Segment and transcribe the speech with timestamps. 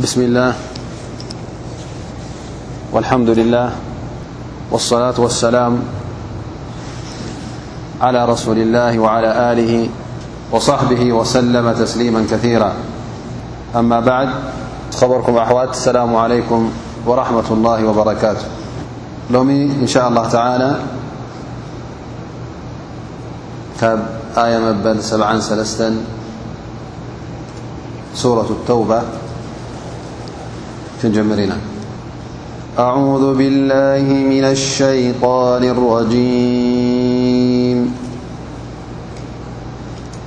[0.00, 0.54] بسم الله
[2.92, 3.70] والحمد لله
[4.72, 5.82] والصلاة والسلام
[8.00, 9.88] على رسول الله وعلى آله
[10.52, 12.72] وصحبه وسلم تسليما كثيرا
[13.76, 14.28] أما بعد
[14.96, 16.70] خبركم أحوات السلام عليكم
[17.06, 18.44] ورحمة الله وبركاته
[19.30, 20.70] لوم إن شاء الله تعالى
[24.36, 25.82] آية مبلع لس
[28.14, 29.02] سورة التوبة
[31.02, 37.78] أعوذ بالله من الشيطان الرجيم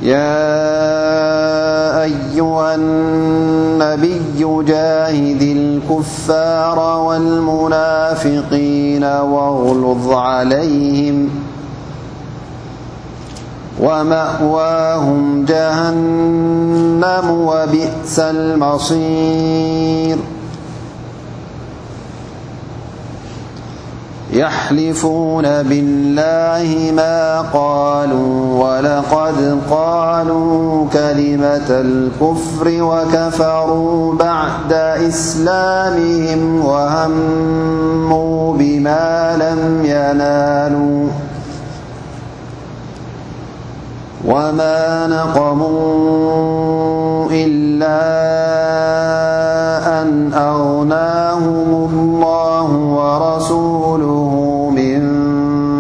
[0.04, 0.62] يا
[2.04, 4.16] أيها انبي
[4.68, 11.30] جاهد الكفار والمنافقين واغلض عليهم
[13.80, 20.35] ومأواهم جهنم وبئس المصير
[24.36, 34.74] يحلفون بالله ما قالوا ولقد قالوا كلمة الكفر وكفروا بعد
[35.08, 41.08] إسلامهم وهموا بما لم ينالوا
[44.26, 45.76] وما نقمو
[47.32, 48.16] إلا
[50.02, 54.15] أن أغناهم الله ورسوله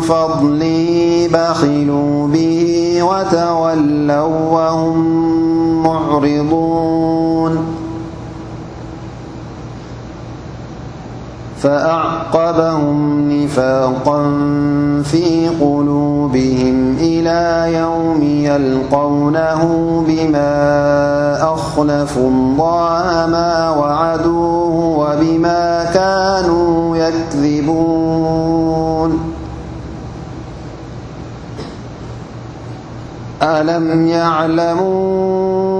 [0.00, 5.06] فضلي بخلوا به وتولوا وهم
[5.82, 7.79] معرضون
[11.60, 14.22] فأعقبهم نفاقا
[15.04, 19.64] في قلوبهم إلى يوم يلقونه
[20.08, 20.42] بما
[21.54, 29.18] أخنفوا الله ما وعدوه وبما كانوا يكذبون
[33.42, 35.79] ألم يعلمو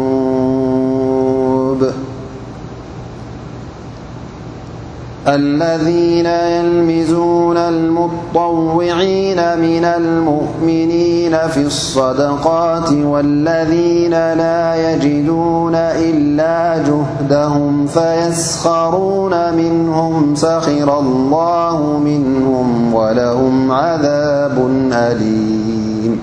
[5.27, 20.99] الذين يلمزون المطوعين من المؤمنين في الصدقات والذين لا يجدون إلا جهدهم فيسخرون منهم سخر
[20.99, 24.57] الله منهم ولهم عذاب
[24.93, 26.19] أليم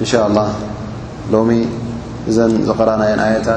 [0.00, 0.48] إن شا الله
[2.28, 3.48] ل إقرأناآيات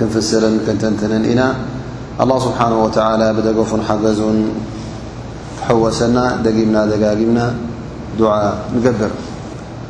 [0.00, 1.42] ክንፍስርን ክንተንትንን ኢና
[2.22, 2.90] ኣلله ስብሓنه وع
[3.36, 4.38] ብደገፉን ሓገዙን
[5.66, 7.40] حወሰና ደጊምና ደጋጊምና
[8.20, 8.30] ድع
[8.74, 9.12] ንገብር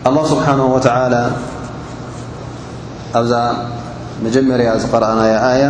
[0.08, 0.78] ኣلله ስብሓنه و
[3.18, 3.34] ኣብዛ
[4.24, 5.62] መጀመርያ ዝقረኣና ኣያ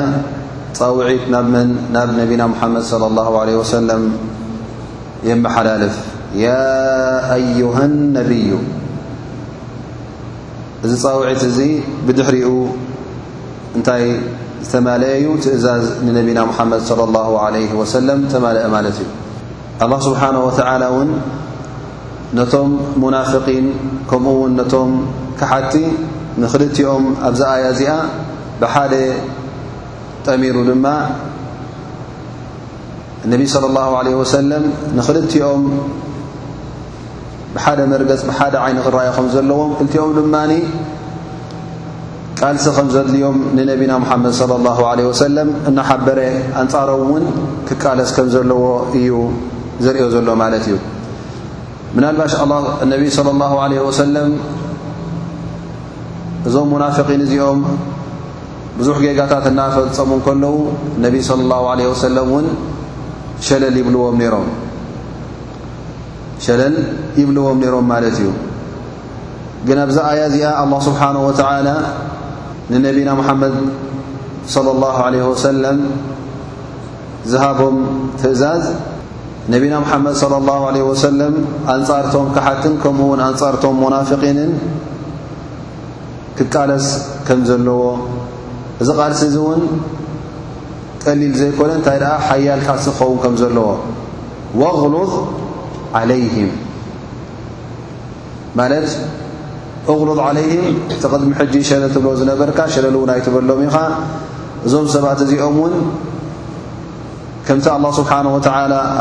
[0.79, 1.25] ፃውዒት
[1.97, 4.03] ናብ ነቢና مሓመድ صلى الله عليه وሰለም
[5.29, 5.97] የመሓላልፍ
[6.45, 6.55] ያ
[7.37, 7.75] ኣዩه
[8.17, 8.51] ነዩ
[10.85, 11.59] እዚ ፃውዒት እዚ
[12.07, 12.49] ብድሕሪኡ
[13.77, 14.03] እንታይ
[14.67, 19.09] ዝተማለአ እዩ ትእዛዝ ንነቢና ሙሓመድ صለ ኣላሁ ለ ወሰለም ተማለአ ማለት እዩ
[19.85, 21.11] ኣላ ስብሓነ ወተዓላ እውን
[22.39, 22.71] ነቶም
[23.03, 23.67] ሙናፍقን
[24.11, 24.91] ከምኡ ውን ነቶም
[25.41, 25.75] ካሓቲ
[26.43, 27.93] ንኽልቲኦም ኣብዚ ኣያ እዚኣ
[28.63, 28.95] ብሓደ
[30.27, 30.87] ጠሚሩ ድማ
[33.33, 34.65] ነቢይ صለ ላ ለ ወሰለም
[34.99, 35.63] ንኽልቲኦም
[37.55, 40.51] ብሓደ መርገፅ ብሓደ ዓይኒ ክረኣዩ ኸም ዘለዎም ክልቲኦም ድማኒ
[42.39, 46.19] ቃልሲ ከም ዘድልዮም ንነቢና ሙሓመድ ለ ላሁ ለ ወሰለም እናሓበረ
[46.63, 47.23] ኣንጻሮም እውን
[47.69, 48.61] ክቃለስ ከም ዘለዎ
[48.99, 49.11] እዩ
[49.85, 50.75] ዘርኦ ዘሎ ማለት እዩ
[51.97, 52.45] ምናልባሽ ኣ
[52.93, 54.29] ነቢይ ለ ላ ለ ወሰለም
[56.49, 57.61] እዞም ሙናፍቒን እዚኦም
[58.81, 60.55] ብዙሕ ጌጋታት እናፈፀሙ እንከለዉ
[61.05, 62.47] ነቢይ ለ ላ ለ ወሰለም እውን
[63.47, 63.89] ሸለ ብም
[64.35, 66.75] ሮምሸለል
[67.21, 68.31] ይብልዎም ነይሮም ማለት እዩ
[69.69, 71.69] ግን ኣብዚ ኣያ እዚኣ ኣ ስብሓነ ወተዓላ
[72.71, 73.53] ንነቢና ሙሓመድ
[74.53, 75.79] صለ ላه ለ ወሰለም
[77.31, 77.77] ዝሃቦም
[78.21, 78.65] ትእዛዝ
[79.53, 81.35] ነቢና መሓመድ صለ ላ ለ ወሰለም
[81.75, 84.51] ኣንጻርቶም ካሓትን ከምኡ ውን ኣንፃርቶም ሙናፍቒንን
[86.39, 86.87] ክቃለስ
[87.29, 87.83] ከም ዘለዎ
[88.85, 89.63] እዚ ቃልሲ እዚ እውን
[91.05, 93.69] ቀሊል ዘይኮነ እንታይ ድኣ ሓያል ካሲ ዝኸውን ከም ዘለዎ
[94.63, 95.13] ወغሉض
[96.01, 96.51] ዓለይም
[98.59, 98.89] ማለት
[99.93, 103.77] እغሩض عለይهም ቲ ቅድሚ ሕጂ ሸለ ትብሎ ዝነበርካ ሸለ እውን ኣይትበሎም ኢኻ
[104.67, 105.75] እዞም ሰባት እዚኦም እውን
[107.47, 108.19] ከምቲ ኣه ስብሓه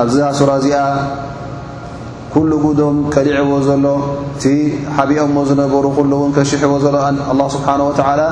[0.02, 0.80] ኣብዛ ሱራ እዚኣ
[2.34, 3.86] ኩሉ ጉዶም ቀሊዕዎ ዘሎ
[4.42, 4.46] ቲ
[4.98, 7.06] ሓቢኦሞ ዝነበሩ ኩሉ እውን ከሽሕዎ ዘሎه
[7.56, 8.28] ስብሓه ወ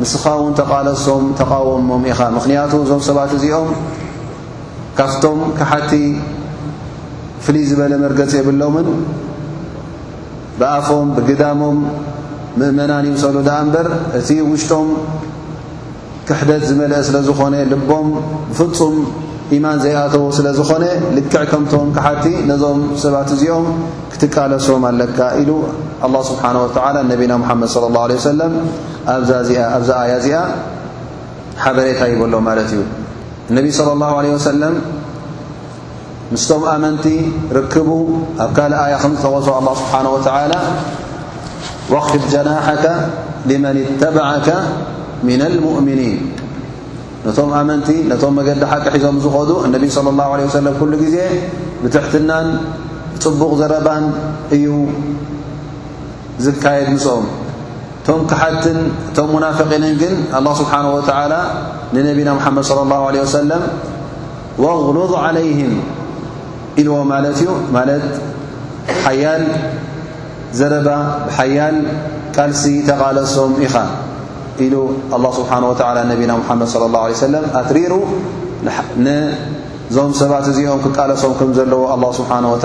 [0.00, 3.70] ንስኻ ውን ተቃለሶም ተቃወሞም ኢኻ ምክንያቱ እዞም ሰባት እዚኦም
[4.98, 5.90] ካፍቶም ክሓቲ
[7.44, 8.86] ፍልይ ዝበለ መርገፂ የብሎምን
[10.60, 11.78] ብኣፎም ብግዳሞም
[12.60, 13.88] ምእመናን እዩ ሰብሉ ደኣ እምበር
[14.18, 14.88] እቲ ውሽጦም
[16.28, 18.08] ክሕደት ዝመልአ ስለ ዝኾነ ልቦም
[18.56, 18.96] ብፍፁም
[19.56, 20.84] ኢማን ዘይኣተዎ ስለ ዝኾነ
[21.16, 23.66] ልክዕ ከምቶም ካሓቲ ነዞም ሰባት እዚኦም
[24.12, 25.50] ክትቃለሶም ኣለካ ኢሉ
[26.08, 28.54] ኣላ ስብሓን ወተዓላ ነቢና ሙሓመድ ለ ላሁ ወሰለም
[29.16, 30.38] ኣብዛ ኣያ እዚኣ
[31.64, 32.82] ሓበሬታ ይበሎ ማለት እዩ
[33.54, 33.70] ነ ለ
[34.24, 34.74] ለ ወሰለም
[36.32, 37.04] ምስቶም ኣመንቲ
[37.58, 37.88] ርክቡ
[38.44, 40.24] ኣብ ካልእ ኣያ ከዝተغሶ ኣلله ስብሓنه و
[41.94, 42.84] وኪድ ጀናሓከ
[43.50, 44.48] لመن اተበዓከ
[45.28, 46.20] ምن الሙؤምኒን
[47.26, 51.16] ነቶም ኣመንቲ ነቶም መገዲ ሓቂ ሒዞም ዝኾዱ እነቢ صى الله عله ሰለም ኩሉ ግዜ
[51.82, 52.46] ብትሕትናን
[53.22, 54.04] ፅቡቕ ዘረባን
[54.56, 54.66] እዩ
[56.44, 57.24] ዝካየድ ምስኦም
[57.98, 58.78] እቶም ክሓትን
[59.08, 60.98] እቶም ሙናفقንን ግን ኣلله ስብሓنه و
[61.94, 63.62] ንነቢና مሓመድ صلى الله عله وሰለም
[64.62, 65.72] واغሉض عለይهም
[66.80, 67.46] ኢልዎ ማለት እዩ
[67.76, 68.04] ማለት
[69.04, 69.44] ሓያል
[70.58, 70.88] ዘረባ
[71.38, 71.76] ሓያል
[72.36, 73.74] ቃልሲ ተቃለሶም ኢኻ
[74.66, 74.74] ኢሉ
[75.16, 75.72] ኣله ስብሓه و
[76.12, 77.92] ነቢና ሓመድ صለ له ሰለም ኣትሪሩ
[79.06, 82.56] ንዞም ሰባት እዚኦም ክቃለሶም ከም ዘለዎ ኣله ስብሓه و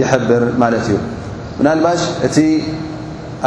[0.00, 0.96] ይሕብር ማለት እዩ
[1.58, 2.36] ብናልባሽ እቲ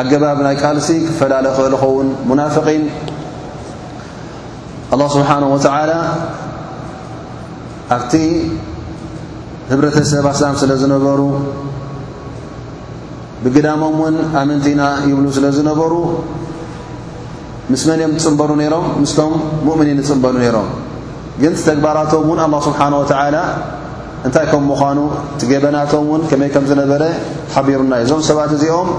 [0.01, 2.81] ኣገባብ ናይ ቃልሲ ክፈላለ ክእ ኸውን ሙናፍን
[4.91, 6.03] ه ስብሓነه
[7.97, 8.13] ኣቲ
[9.71, 11.21] ህብረተሰብ ኣስላም ስለ ዝነበሩ
[13.43, 15.93] ብግዳሞም እውን ኣመንቲኢና ይብሉ ስለ ዝነበሩ
[17.73, 19.33] ምስ መን እዮም ዝፅንበሉ ነይሮም ምስቶም
[19.67, 20.67] ሙእምኒን እፅምበሉ ነይሮም
[21.41, 23.37] ግን ቲ ተግባራቶም እውን ኣላ ስብሓን ወተዓላ
[24.27, 24.99] እንታይ ከም ምዃኑ
[25.35, 27.01] እቲ ገበናቶም እውን ከመይ ከም ዝነበረ
[27.55, 28.89] ሓቢሩና እዞም ሰባት እዚኦም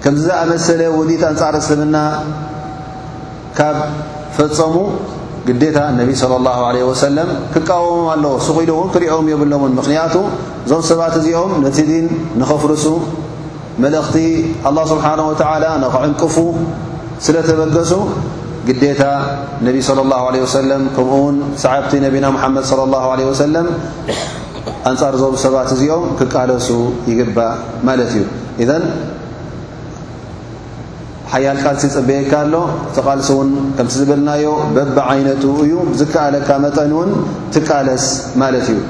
[0.02, 1.96] ከምዝዝኣመሰለ ውዲት ኣንፃሪ ስብና
[3.58, 3.76] ካብ
[4.36, 4.74] ፈፀሙ
[5.48, 6.58] ግዴታ ነቢ صለ ላه
[6.90, 10.14] ወሰለም ክቃወሞም ኣለዎ ስኺኢሉ እውን ክሪኦም የብሎምን ምክንያቱ
[10.64, 12.04] እዞም ሰባት እዚኦም ነቲ ዲን
[12.42, 12.84] ንኽፍርሱ
[13.84, 14.14] መልእኽቲ
[14.68, 16.36] ኣላه ስብሓንه ወተዓላ ንኽዕንቅፉ
[17.24, 17.92] ስለተበገሱ
[18.68, 19.02] ግዴታ
[19.66, 23.66] ነቢ صለ ላه ወሰለም ከምኡ ውን ሰዓብቲ ነቢና ሙሓመድ صለ ላ ለ ወሰለም
[24.90, 26.68] ኣንፃር ዞም ሰባት እዚኦም ክቃለሱ
[27.10, 27.52] ይግባእ
[27.88, 28.22] ማለት እዩ
[28.62, 28.84] እዘን
[31.32, 32.54] ሓያል ቃልሲ ፅበየካ ኣሎ
[32.96, 37.10] ተቓልሲ እውን ከምቲ ዝብልናዮ በብ ዓይነቱ እዩ ብዝከኣለካ መጠን እውን
[37.54, 38.04] ትቃለስ
[38.42, 38.80] ማለት እዩ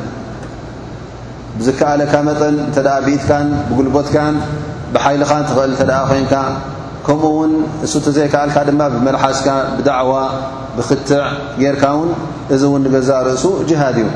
[1.59, 4.37] ብዝከኣለካ መጠን እተ ብኢትካን ብጉልቦትካን
[4.97, 6.35] ብሓይልኻ ትኽእል እተ ኮንካ
[7.07, 7.53] ከምኡውን
[7.87, 9.49] እሱ እቲ ዘይከኣልካ ድማ ብመልሓስካ
[9.79, 10.13] ብዳዕዋ
[10.79, 11.23] ብክትዕ
[11.63, 12.11] ጌርካ ውን
[12.57, 14.09] እዚ እውን ንገዛእ ርእሱ ጅሃድ እዩ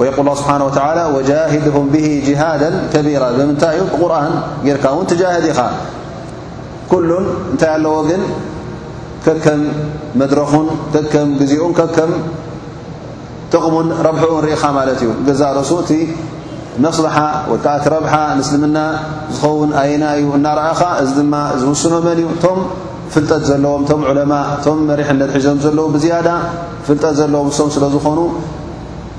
[0.00, 2.62] ويقል ه حنه ولى وجهده به جهاد
[2.92, 3.28] كبيرة
[3.62, 3.78] ታይ
[5.10, 5.58] تجهኻ
[6.92, 7.10] كل
[7.54, 9.60] እታይ ኣዎ ከም
[10.32, 10.52] ድረኹ
[11.52, 11.62] ዜኡ
[13.52, 13.74] ጥقሙ
[14.08, 14.56] ረብኡ ኢ
[14.94, 15.06] እዩ
[15.40, 15.74] ዛ ሱ
[16.84, 17.16] መصلح
[18.50, 18.78] سና
[19.38, 21.16] ዝውን ኣيና እዩ እናرእኻ እዚ
[21.62, 22.10] ዝوስن መ
[22.42, 22.46] ቶ
[23.12, 25.66] ፍلጠት ዘዎም عء ሪح ሒዞ ዘ
[26.26, 26.30] د
[26.86, 27.50] ፍጠ ዎ ም
[27.94, 28.18] ዝኾኑ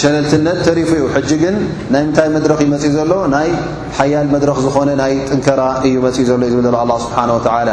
[0.00, 1.56] ሸለልትነት ተሪፉ እኡ ሕጂ ግን
[1.94, 3.48] ናይ ምንታይ መድረኽ እዩ መፅእ ዘሎ ናይ
[3.98, 7.70] ሓያል መድረኽ ዝኾነ ናይ ጥንከራ እዩ መፅእ ዘሎ እዩ ዝብል ዘሎ ኣ ስብሓን ወተላ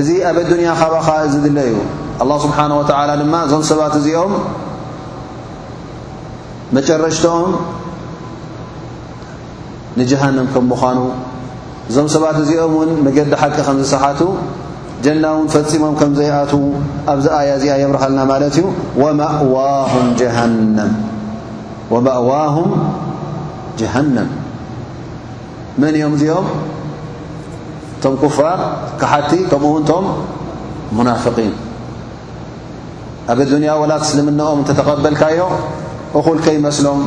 [0.00, 1.76] እዚ ኣብ ኣዱንያ ካባኸ እዝ ድለ እዩ
[2.22, 4.34] ኣ ስብሓነ ወተዓላ ድማ እዞም ሰባት እዚኦም
[6.78, 7.52] መጨረሽቶኦም
[10.00, 10.98] ንጀሃንም ከም ምዃኑ
[11.90, 14.20] እዞም ሰባት እዚኦም ውን መገዲ ሓቂ ከምዝሰሓቱ
[15.04, 16.62] ጀና እውን ፈፂሞም ከምዘይኣትዉ
[17.10, 18.66] ኣብዚ ኣያ እዚኣ የምርሃልና ማለት እዩ
[21.92, 22.68] ወማእዋهም
[23.80, 24.28] ጀሃነም
[25.82, 26.48] መን እኦም እዚኦም
[27.94, 28.58] እቶም ክፋር
[29.00, 30.04] ካሓቲ ከምኡውን ቶም
[30.98, 31.54] ሙናፍقን
[33.32, 35.40] ኣብ ዱንያ ወላት እስልምነኦም እተተቐበልካዮ
[36.20, 37.02] እኹል ከይመስሎም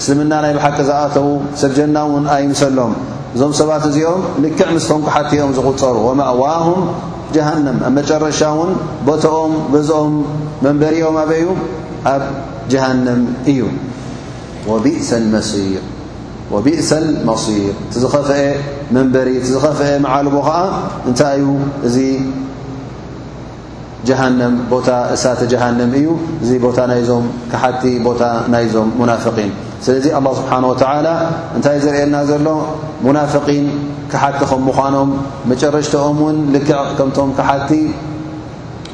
[0.00, 1.28] እስልምና ናይ ብሓቂ ዝኣተዉ
[1.60, 2.92] ሰብ ጀና እውን ኣይምሰሎም
[3.34, 5.96] እዞም ሰባት እዚኦም ልክዕ ምስከም ክሓቲ እኦም ዝቁፀሩ
[6.42, 6.68] ዋም
[7.46, 8.74] ሃ ኣብ መጨረሻ ን
[9.08, 10.12] ቦኦም በዝኦም
[10.64, 11.46] መንበሪኦም ኣበዩ
[12.12, 12.22] ኣብ
[12.72, 13.20] ጀሃነም
[13.52, 13.60] እዩ
[14.84, 17.04] ቢእሰ መصር
[17.94, 18.38] ቲ ዝኸፍአ
[18.96, 20.56] መንበሪ ዝኸፍአ መዓልዎ ከዓ
[21.10, 21.54] እንታይ እዩ
[21.88, 22.04] እዚ
[24.20, 24.26] ሃ
[24.74, 26.08] ቦታ እሳተ ጀሃንም እዩ
[26.42, 27.26] እዚ ቦታ ናይ ዞም
[27.62, 28.22] ሓቲ ቦታ
[28.54, 29.50] ናይ ዞም ናقን
[29.86, 30.52] ስለዚ له ስብሓ
[31.56, 32.46] እንታይ ዘርእና ዘሎ
[33.04, 33.68] منافقين
[34.12, 35.16] كحت مخانهم
[35.46, 37.90] مرجتأمون لك كمتهم كحتي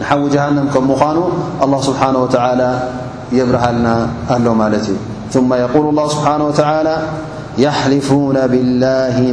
[0.00, 1.28] نحوي جهنم كمخانو
[1.62, 2.88] الله سبحانه وتعالى
[3.32, 4.96] يبرهلنا الهمالتي
[5.32, 6.98] ثم يقول الله سبحانه وتعالى
[7.58, 9.32] يحلفون بالله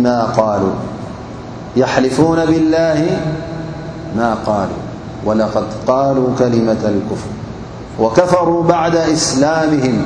[4.15, 4.77] ما قالوا
[5.25, 7.29] ولقد قالوا كلمة الكفر
[7.99, 9.97] وكفروا بعد إسلامهم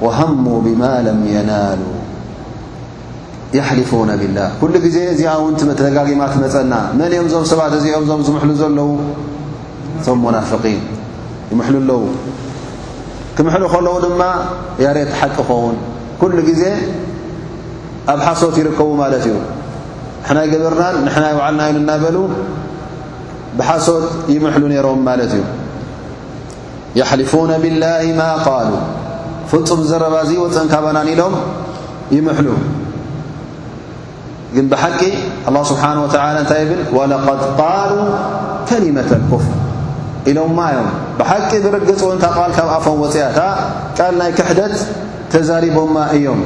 [0.00, 2.03] وهموا بما لم ينالوا
[3.58, 8.50] ያሓሊፉና ብላህ ኩሉ ግዜ እዚ ውንቲ ተደጋጊማት መፀና መን እኦም እዞም ሰባት እዚኦም እዞም ዝምሕሉ
[8.60, 8.88] ዘለዉ
[9.98, 10.80] እቶም ሙናፍቂን
[11.52, 12.02] ይምሕሉ ኣለዉ
[13.36, 14.22] ክምሕሉ ከለዉ ድማ
[14.84, 15.76] ያ ርእት ተሓቂ ኸውን
[16.20, 16.62] ኩሉ ግዜ
[18.12, 19.34] ኣብ ሓሶት ይርከቡ ማለት እዩ
[20.24, 22.16] ንሕና ይገበርናን ንሕና ይባዓልና ኢ እናበሉ
[23.58, 25.42] ብሓሶት ይምሕሉ ነይሮም ማለት እዩ
[27.10, 27.84] ሕሊፉና ብላ
[28.20, 28.72] ማ ቃሉ
[29.50, 31.34] ፍፁም ዝዘረባ እዚ ወፀን ካባናን ኢሎም
[32.16, 32.46] ይምሕሉ
[34.56, 34.84] ግን بቂ
[35.48, 36.10] الله سبሓنه ول
[36.50, 37.92] ታይ ብ ولقد قل
[38.70, 39.44] كلمة القፍ
[40.28, 40.86] إሎ ዮም
[41.18, 42.18] بሓቂ ብርግፅ ል
[42.56, 43.38] ካ ኣፎ وፅያታ
[43.96, 44.74] ቃል ናይ ክሕደት
[45.32, 45.76] ተزرቦ
[46.16, 46.40] እዮም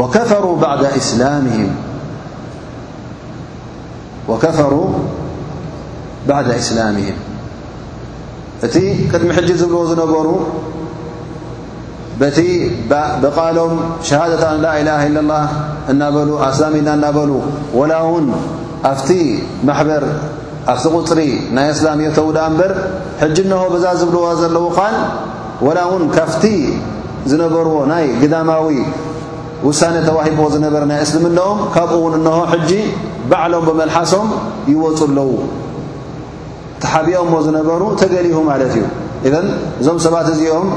[0.00, 0.40] ورا
[6.30, 7.08] بعد إسلمه
[8.66, 8.74] እቲ
[9.12, 10.18] ቅድሚ ሕج ዝብዎ ዝነሩ
[12.22, 12.38] በቲ
[13.22, 13.72] ብቓሎም
[14.08, 15.36] ሸሃደትን ላኢላ ኢለ ላ
[15.92, 17.30] እናበሉ ኣስላሚኢድና እናበሉ
[17.78, 18.26] ወላ ውን
[18.90, 19.08] ኣፍቲ
[19.68, 20.04] ማሕበር
[20.72, 21.20] ኣብቲ ቁፅሪ
[21.56, 22.72] ናይ እስላም እዮ ተውደ እምበር
[23.22, 24.96] ሕጂ እኖሆ ብዛ ዝብልዎ ዘለዉ ቃል
[25.68, 26.44] ወላ እውን ካፍቲ
[27.32, 28.68] ዝነበርዎ ናይ ግዳማዊ
[29.66, 32.70] ውሳነ ተዋሂቦዎ ዝነበረ ናይ እስልምኒኦም ካብኡ ውን እንሆ ሕጂ
[33.30, 34.28] ባዕሎም ብመልሓሶም
[34.72, 35.30] ይወፁ ኣለዉ
[36.84, 38.86] ተሓቢኦ ሞ ዝነበሩ ተገሊሁ ማለት እዩ
[39.40, 39.46] እን
[39.82, 40.68] እዞም ሰባት እዚኦም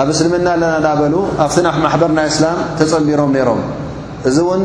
[0.00, 3.60] ኣብ እስልምና ኣለና ናበሉ ኣብቲ ና ማሕበርናይ እስላም ተፀንቢሮም ነይሮም
[4.28, 4.62] እዚ እውን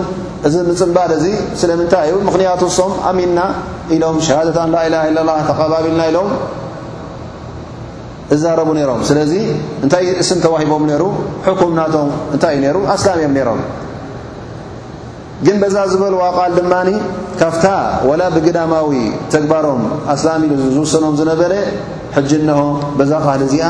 [0.48, 1.26] እዚ ምፅምባል እዚ
[1.62, 3.40] ስለምንታይ ምኽንያቱ ሶም ኣሚንና
[3.96, 6.30] ኢሎም ሸሃደትን ላኢላ ኢለ ላ ተቀባቢልና ኢሎም
[8.36, 9.34] እዛረቡ ነይሮም ስለዚ
[9.84, 11.04] እንታይ እስም ተዋሂቦም ነይሩ
[11.48, 13.62] ሕኩምናቶም እንታይ እዩ ነይሩ ኣስላም እዮም ነይሮም
[15.46, 16.90] ግን በዛ ዝበልዋ ቓል ድማኒ
[17.40, 17.66] ካብታ
[18.10, 18.90] ወላ ብግዳማዊ
[19.34, 19.82] ተግባሮም
[20.14, 21.54] ኣስላሚኢሉ ዝውሰኖም ዝነበረ
[22.18, 22.62] ሕጂ ንሆ
[23.00, 23.70] በዛ ቃል እዚኣ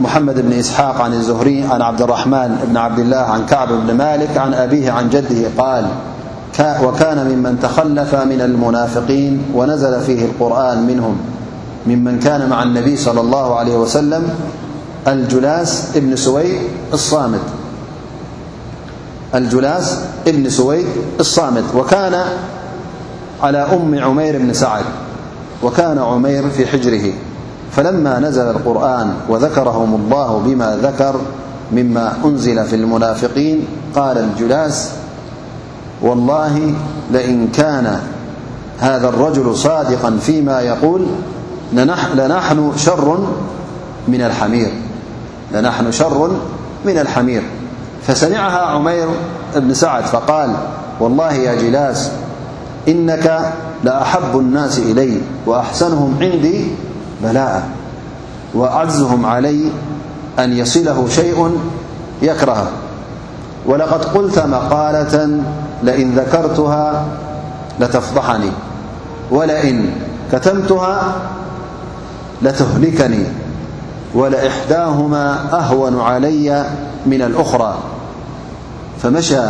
[0.00, 4.36] محمد بن إسحاق عن الزهري عن عبد الرحمن بن عبد الله عن كعب بن مالك
[4.38, 5.86] عن أبيه عن جده- قال
[6.84, 11.16] وكان ممن تخلف من المنافقين ونزل فيه القرآن منهم
[11.86, 14.28] ممن كان مع النبي صلى الله عليه وسلم
[15.08, 16.16] الجلاس بن
[20.50, 22.24] سويد الصامت وكان
[23.42, 24.84] على أم عمير بن سعد
[25.62, 27.12] وكان عمير في حجره
[27.72, 31.20] فلما نزل القرآن وذكرهم الله بما ذكر
[31.72, 33.64] مما أنزل في المنافقين
[33.96, 34.90] قال الجلاس
[36.02, 36.74] والله
[37.10, 37.98] لئن كان
[38.80, 41.06] هذا الرجل صادقا فيما يقول
[42.16, 42.72] لنحن
[45.92, 46.30] شر
[46.84, 47.42] من الحمير
[48.02, 49.06] فسمعها عمير
[49.56, 50.50] بن سعد فقال
[51.00, 52.10] والله يا جلاس
[52.88, 53.52] إنك
[53.84, 56.64] لأحب الناس إلي وأحسنهم عندي
[57.22, 57.68] بلاء
[58.54, 59.70] وأعزهم علي
[60.38, 61.58] أن يصله شيء
[62.22, 62.70] يكرهه
[63.66, 65.40] ولقد قلت مقالة
[65.82, 67.04] لئن ذكرتها
[67.80, 68.50] لتفضحني
[69.30, 69.90] ولئن
[70.32, 71.14] كتمتها
[72.42, 73.24] لتهلكني
[74.14, 76.64] ولإحداهما أهون علي
[77.06, 77.74] من الأخرى
[79.02, 79.40] فمشى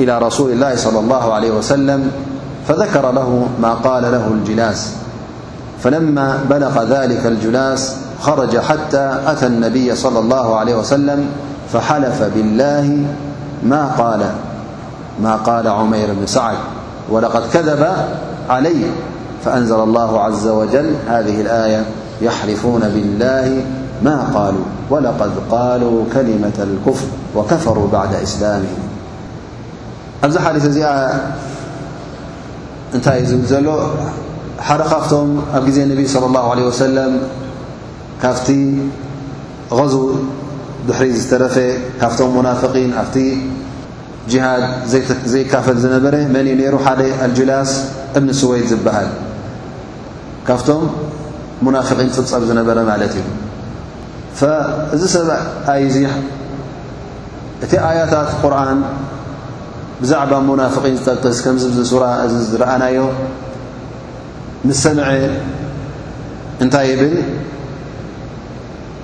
[0.00, 2.10] إلى رسول الله صلى الله عليه وسلم
[2.68, 4.92] فذكر له ما قال له الجلاس
[5.82, 11.26] فلما بلغ ذلك الجلاس خرج حتى أتى النبي صلى الله عليه وسلم
[11.72, 13.04] فحلف بالله
[13.62, 14.20] ما قال
[15.22, 16.56] ما قال عمير بن سعد
[17.10, 17.86] ولقد كذب
[18.50, 18.84] علي
[19.44, 21.84] فأنزل الله عز وجل هذه الآية
[22.20, 23.62] يحلفون بالله
[24.02, 28.78] ما قالوا ولقد قالوا كلمة الكفر وكفروا بعد إسلامهم
[30.24, 30.84] أزحز
[32.94, 33.54] أنتز
[34.68, 37.12] ሓደ ካብቶም ኣብ ጊዜ ነቢ صለى اله عه وሰለም
[38.22, 38.48] ካብቲ
[39.78, 39.94] غዝ
[40.88, 41.56] ድሕሪ ዝተረፈ
[42.00, 43.16] ካብቶም ሙናፍقን ኣብቲ
[44.30, 44.62] ጅሃድ
[45.32, 47.70] ዘይካፈል ዝነበረ መን ዩ ነሩ ሓደ ኣልጅላስ
[48.18, 49.08] እብኒ ስወይድ ዝበሃል
[50.48, 50.82] ካብቶም
[51.66, 53.24] ሙናፍقን ፅብፀብ ዝነበረ ማለት እዩ
[54.94, 55.28] እዚ ሰብ
[55.74, 55.98] ኣይ ዚ
[57.64, 58.80] እቲ ኣያታት ቁርን
[60.02, 62.96] ብዛዕባ ሙናፍقን ዝጠቅስ ከምዚ ስራ እዚ ዝረኣናዮ
[64.68, 65.06] ም ሰምዐ
[66.62, 67.14] እንታይ يብل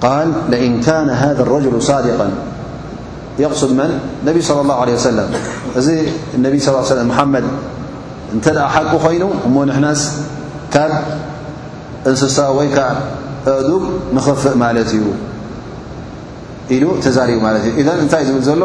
[0.04, 2.18] قل لإن كان هذا الرجل صادق
[3.44, 3.90] يقሱد መن
[4.48, 5.18] صلى الله عله وسل
[5.78, 5.88] እዚ
[6.66, 7.46] صى ه መድ
[8.34, 9.86] እተ ሓቂ ኮይኑ እሞ حና
[10.74, 10.92] ካብ
[12.10, 12.68] እንስሳ ወይ
[14.16, 15.04] نخፍእ ማለት እዩ
[16.74, 18.62] ኢሉ ተዛرب እዩ إذ እታይእ ብ ዘሎ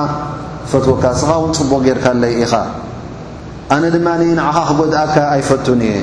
[0.67, 2.53] እፈትወካ ስኻ ውን ፅቡቕ ጌርካ ኣለይ ኢኻ
[3.75, 4.09] ኣነ ድማ
[4.39, 5.97] ንኻ ክጎድኣካ ኣይፈቱን እየ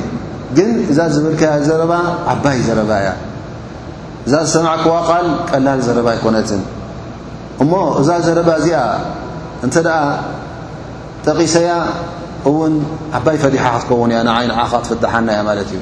[0.57, 1.93] ግን እዛ ዝብልከ ዘረባ
[2.33, 3.09] ዓባይ ዘረባ ያ
[4.27, 6.61] እዛ ዝሰማዕክዋቃል ቀላል ዘረባ ይኮነትን
[7.63, 7.71] እሞ
[8.03, 8.77] እዛ ዘረባ እዚኣ
[9.65, 9.97] እንተ ኣ
[11.25, 11.71] ጠቒሰያ
[12.51, 12.75] እውን
[13.19, 15.81] ዓባይ ፈጢሓ ክትከውን እያ ንይ ንዓኻ ትፍትሓናእያ ማለት እዩ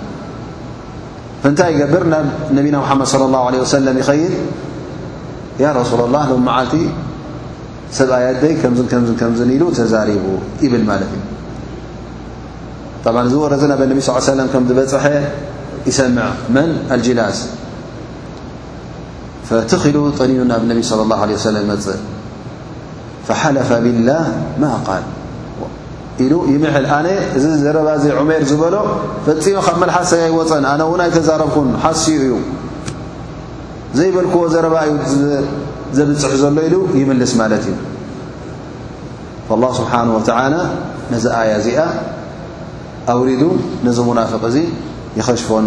[1.43, 2.13] فنታይ يبر ن
[2.81, 4.23] محم صلى الله عله وسلم يخي
[5.59, 6.73] يا رسول الله م معلت
[7.91, 8.79] سብ أيدي م ل
[9.17, 10.01] ترب
[10.61, 11.03] بل
[13.05, 15.03] طبع ورز ن صل يه سم تبፅح
[15.89, 16.25] يسمع
[16.55, 17.39] من الجلس
[19.49, 21.77] فتخل تن صلى الله عله وسلم እ
[23.27, 24.23] فلف بالله
[24.61, 25.03] م قل
[26.23, 27.07] ኢሉ ይምል ኣነ
[27.37, 28.75] እዚ ዘረባ ዑሜይር ዝበሎ
[29.27, 32.33] ፈፂሞ ካብ መልሓሰ ይወፀን ኣነ እውን ኣይተዛረብኩን ሓስ እዩ
[33.97, 34.97] ዘይበልክዎ ዘረባ እዩ
[35.97, 37.75] ዘብፅሕ ዘሎ ኢሉ ይምልስ ማለት እዩ
[39.61, 40.17] له ስብሓه ወ
[41.13, 41.79] ነዚ ኣያ እዚኣ
[43.13, 43.41] ኣውሪዱ
[43.87, 44.57] ነዚ ሙናፍق እዚ
[45.17, 45.65] ይኸሽፎን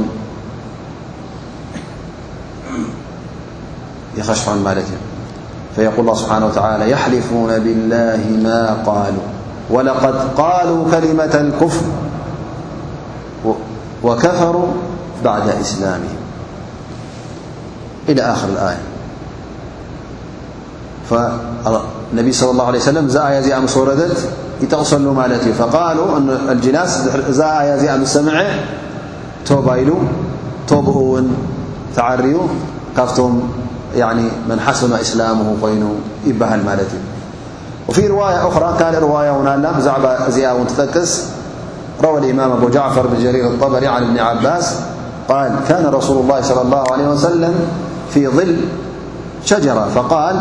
[4.68, 5.00] ማለት እዩ
[6.08, 6.34] ል ስብሓ
[7.02, 7.28] ሓሊፉ
[7.66, 7.68] ብ
[8.86, 9.16] ማ ሉ
[9.70, 11.84] ولقد قالوا كلمة الكفر
[14.02, 14.66] وكفروا
[15.24, 16.16] بعد إسلامهم
[18.08, 18.78] إلى خر الآية
[21.10, 24.18] فالنبي صلى الله عليه وسلم آي مس وردت
[24.62, 26.04] يتغسل ملت ي فقالو
[26.48, 27.08] الجناس
[27.40, 28.44] آيا مس سمع
[29.46, 29.92] تبيل
[30.66, 31.34] تب ون
[31.96, 32.36] تعري
[32.96, 33.40] كتم
[33.96, 34.12] يع
[34.48, 35.84] من حسن إسلامه ين
[36.26, 37.13] يبهل ملت ي
[37.88, 41.24] وفي رواية أخرى كان رواية ونالم زعب زياء متتكس
[42.04, 44.74] روى الإمام أبو جعفر ب جرير الطبري عن ابن عباس
[45.28, 47.54] قال كان رسول الله صلى الله عليه وسلم
[48.14, 48.56] في ظل
[49.44, 50.36] شجرة فقال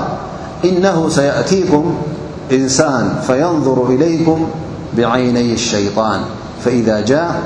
[0.65, 1.95] إنه سيأتيكم
[2.51, 4.47] إنسان فينظر إليكم
[4.97, 6.19] بعيني الشيطان
[6.65, 7.41] فإذا جاء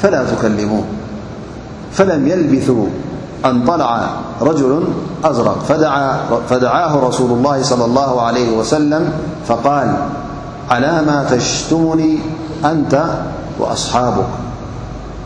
[0.00, 0.82] فلا تكلموه
[1.92, 2.86] فلم يلبثوا
[3.44, 4.08] أن طلع
[4.44, 4.84] رجل
[5.24, 5.58] أزرق
[6.48, 9.12] فدعاه رسول الله صلى الله عليه وسلم
[9.46, 9.96] فقال
[10.70, 12.18] على ما تشتمني
[12.64, 13.04] أنت
[13.58, 14.26] وأصحابك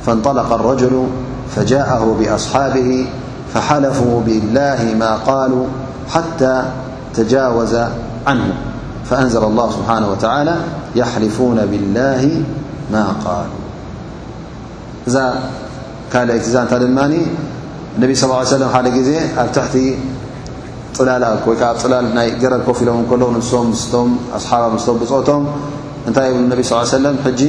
[0.07, 1.07] فانطلق الرجل
[1.57, 3.07] فجاءه بأصحابه
[3.55, 5.67] فحلفوا بالله ما قالوا
[6.15, 6.63] حتى
[7.15, 7.75] تجاوز
[8.27, 8.53] عنه
[9.11, 10.57] فأنزل الله سبحانه وتعالى
[10.97, 12.43] يحلفون بالله
[12.93, 13.59] ما قالوا
[15.09, 15.35] إذا
[16.13, 17.23] كان الاعتزام تدماني
[17.97, 19.11] እነቢ ስለ ለም ሓደ ግዜ
[19.43, 19.77] ኣብ ትሕቲ
[20.97, 23.43] ጥላል ወይከዓ ፅላል ናይ ገረብ ኮፍ ኢሎም እከሎ ንም
[23.83, 25.43] ስቶም ኣስሓባ ንስቶም ብፅቶም
[26.09, 27.43] እንታይ ብሉ ነቢ ስ ሰለም ሕጂ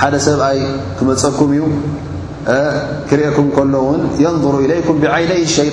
[0.00, 0.58] ሓደ ሰብኣይ
[0.98, 1.62] ክመፀኩም እዩ
[3.10, 5.68] ክርኦኩም ከሎ ውን የንظር ኢለይኩም ብዓይነይ ሸን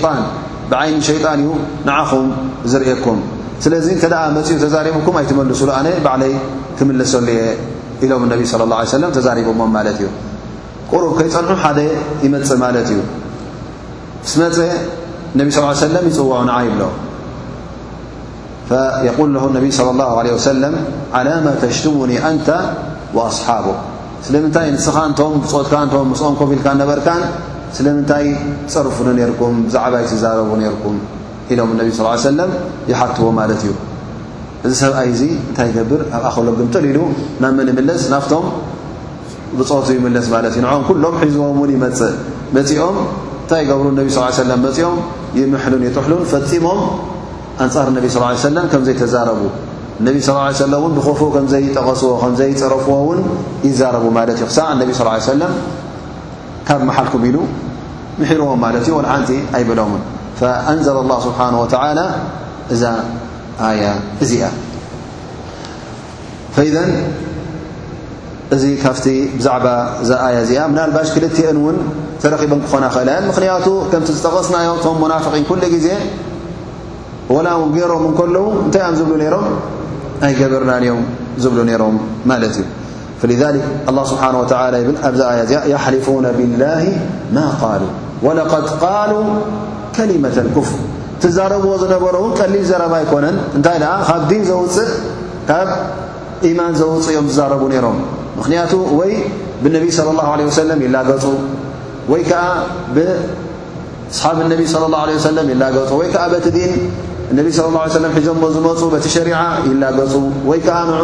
[0.71, 1.51] ብዓይኒ ሸይጣን እዩ
[1.87, 2.25] ንዓኹም
[2.71, 3.19] ዝርእኩም
[3.63, 6.33] ስለዚ ከደኣ መፅኡ ተዛሪበኩም ኣይ ትመልሱሉ ኣነ ባዕለይ
[6.77, 7.41] ክምለሰሉ እየ
[8.05, 10.07] ኢሎም ነቢ ለ ه ሰለም ተዛሪብሞም ማለት እዩ
[10.91, 11.79] ቁሩብ ከይፀንዑም ሓደ
[12.25, 12.99] ይመፅእ ማለት እዩ
[14.31, 14.55] ስ መፀ
[15.39, 16.81] ነቢ ስ ሰለም ይፅውዖ ንዓ ኢሎ
[19.17, 20.73] قሉ ነቢ ለ ه ለ ሰለም
[21.17, 22.47] ዓላ ማ ተሽትሙኒ ኣንተ
[23.27, 23.65] ኣስሓቡ
[24.25, 27.21] ስለምንታይ ንስኻንቶም ብፅትካ ቶም ስኦን ኮፍ ኢልካን ነበርካን
[27.77, 28.25] ስለምንታይ
[28.73, 30.97] ፀርፍ ነርኩም ብዛዕባ ትዛረቡ ነርኩም
[31.53, 32.51] ኢሎም ነቢ ስ ሰለም
[32.91, 33.71] ይሓትዎ ማለት እዩ
[34.67, 36.99] እዚ ሰብኣይ እዚ እንታይ ይገብር ኣብኣ ከሎ ግምትል ኢሉ
[37.41, 38.45] ናብ መን ይምለስ ናብቶም
[39.53, 39.95] እዩ
[40.77, 41.57] ም ኩሎም ሒዝዎም
[43.95, 44.97] ን እፂኦም እንታይ ብሩ ቢ ኦም
[45.37, 46.79] ይምሉን ይጥሑሉን ፈቲሞም
[47.67, 48.45] ንጻር ቢ ص ሰ
[48.87, 49.41] ዘይዛረቡ
[50.27, 50.61] ص
[50.97, 53.21] ብخፍ ከዘይጠቐስዎ ከዘይፅረፍዎ ን
[53.67, 54.41] ይዛረቡ ማ እዩ
[54.99, 55.31] ص ሰ
[56.67, 57.37] ካብ መሓልኩም ኢሉ
[58.19, 60.01] ምሕርዎም ማለት እዩ ሓንቲ ኣይብሎምን
[60.79, 61.51] ንዘ الله ስሓه
[62.73, 62.83] እዛ
[63.83, 63.87] ያ
[64.23, 64.43] እዚያ
[68.55, 69.05] እዚ ካብቲ
[69.39, 69.67] ብዛዕባ
[70.03, 71.75] እዛ ኣያ እዚኣ ምናልባሽ ክልትአን እውን
[72.21, 75.87] ተረኺበን ክኾና ክእለ ምክንያቱ ከምቲ ዝጠቐስናዮ ቶም ናፍቒን ኩሉ ግዜ
[77.47, 79.45] ላ ውን ገይሮም ንከለዉ እንታይ ም ዝብሉ ነሮም
[80.21, 81.03] ናይ ገበርናንኦም
[81.45, 81.97] ዝብሉ ነሮም
[82.31, 82.55] ማለት
[83.27, 83.43] እዩ ذ
[83.85, 86.07] ه ስብሓ ብ ኣዚ ኣ እዚኣ ሓሊፉ
[86.39, 86.85] ብላه
[87.35, 87.83] ማ قሉ
[88.25, 89.11] وለقድ ቃሉ
[89.95, 90.79] ከሊመة ክፍር
[91.21, 94.89] ትዛረብዎ ዝነበሮ እውን ቀሊል ዘረባ ኣይኮነን እንታይ ኣ ካብ ዲን ዘውፅእ
[95.49, 95.69] ካብ
[96.59, 97.97] ማን ዘውፅ እዮም ዛረቡ ነሮም
[98.39, 99.11] ምክንያቱ ወይ
[99.63, 100.27] ብነቢ صለ ه
[100.59, 101.23] ሰለ ይላገፁ
[102.11, 102.43] ወይ ከዓ
[102.95, 106.45] ብصሓብ ነቢ صለ ه ሰለ ይላገፁ ወይከዓ በቲ
[107.35, 107.43] ን ነ ه
[108.03, 110.13] ለ ሒዞሞ ዝመፁ በቲ ሸሪع ይላገፁ
[110.49, 111.03] ወይ ከዓ ንኡ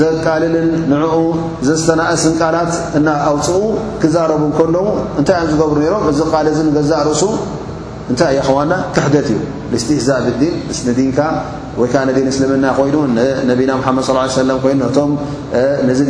[0.00, 1.16] ዘቃልልን ንዕኡ
[1.66, 3.60] ዘስተናእስን ቃላት እናኣውፅኡ
[4.00, 4.86] ክዛረቡ ከለዉ
[5.20, 7.22] እንታይ እዮም ዝገብሩ ነሮም እዚ ቃል ዚ ገዛእ ርእሱ
[8.10, 9.38] እንታይ ኣያኸዋና ክሕደት እዩ
[9.84, 10.90] ስትዛብዲን ስን
[11.80, 11.92] ዓ ይ
[12.26, 12.30] ና
[13.96, 14.38] ص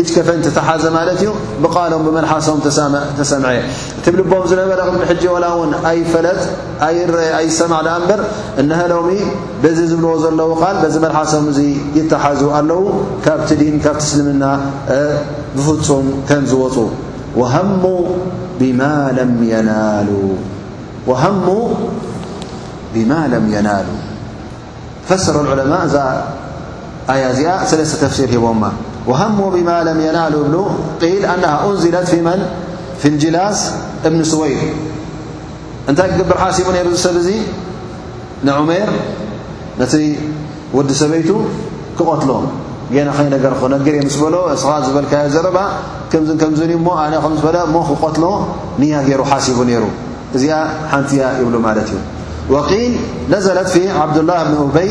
[0.00, 1.30] እጅ ከፈ ተሓዘ ማለት እዩ
[1.62, 2.58] ብቃሎም ብመልሓሶም
[3.18, 3.48] ተሰምዐ
[4.04, 4.78] ትብል ቦም ዝነበረ
[5.10, 6.40] ሕጂ وላ እውን ኣይ ፈለጥ
[7.38, 8.20] ኣይሰማዕ በር
[8.70, 9.10] ነሎሚ
[9.62, 11.58] በዚ ዝብልዎ ዘለዉ ል ዚ መልሓሶም እዙ
[11.96, 12.80] ይተሓዙ ኣለዉ
[13.26, 14.44] ካብቲ ድን ካብ ስልምና
[15.58, 16.76] ብፍፁም ከም ዝወፁ
[17.40, 17.82] وሃሙ
[18.60, 18.80] ብማ
[23.32, 23.92] ለም የናሉ
[25.10, 25.94] ፈሰሮ ዑለማ እዛ
[27.12, 28.44] ኣያ እዚኣ ሰለስተ ተፍሲር ሂቦ
[29.06, 30.34] وهم ብማ لم يናሉ
[31.00, 31.02] ብ
[31.34, 31.58] أنه
[32.22, 32.24] ን
[33.14, 33.58] اجላስ
[34.04, 34.58] ብن ስይድ
[35.90, 37.28] እንታይ ክገብር ሓሲቡ ሩ ሰብ ዚ
[38.46, 38.88] ንዑሜር
[39.80, 39.92] ነቲ
[40.76, 41.30] ውዲ ሰበይቱ
[41.98, 42.30] ክቐትሎ
[43.08, 43.54] ና ኸይ ነ ር
[44.22, 45.46] በሎ ኻ ዝበካዮ ዘረ
[46.12, 48.28] ክቆትሎ
[48.82, 49.70] ንያ ገሩ ሓሲቡ ሩ
[50.36, 50.54] እዚኣ
[50.92, 51.94] ሓንቲያ ይብሉ እዩ
[52.92, 52.94] ል
[53.32, 53.58] ነዘት
[54.02, 54.90] عبدلله بይ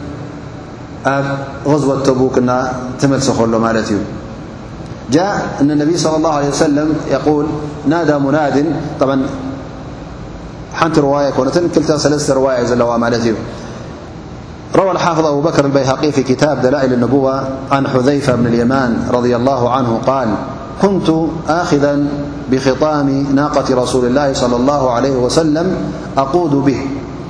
[1.05, 1.65] اأنايلى
[6.05, 6.87] الله عليهسل
[14.77, 20.27] يلرىالحافظأبوبكر البيقي في كتاب دلائل النبوة عن حذيفة بن اليمان رضي الله عنه ال
[20.81, 21.07] كنت
[21.63, 22.03] خذا
[22.51, 25.75] بخطام ناقة رسول الله صلى الله عليه وسلم
[26.17, 26.81] أقود به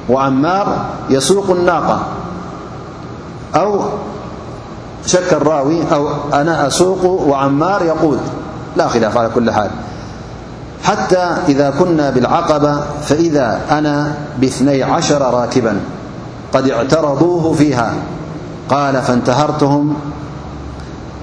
[0.10, 2.00] ومار يسوق الناقة
[3.56, 3.80] أو
[5.06, 8.20] شك الراوي أو أنا أسوق وعمار يقود
[8.78, 9.70] لا خلاف على كل حال
[10.84, 15.80] حتى إذا كنا بالعقبة فإذا أنا باثني عشر راكبا
[16.54, 17.94] قد اعترضوه فيها
[18.70, 19.02] قال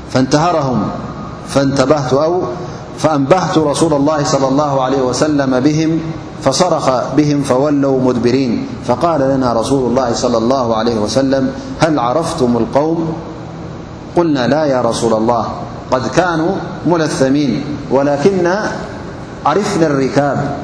[0.09, 0.89] فانتهرهم
[1.49, 2.43] فانتبهت أو
[2.99, 6.01] فأنبهت رسول الله صلى الله عليه وسلم بهم
[6.43, 13.13] فصرخ بهم فولوا مدبرين فقال لنا رسول الله صلى الله عليه وسلم هل عرفتم القوم
[14.17, 15.47] قلنا لا يا رسول الله
[15.91, 16.51] قد كانوا
[16.87, 18.73] ملثمين ولكنا
[19.47, 20.57] عرفنا الركاب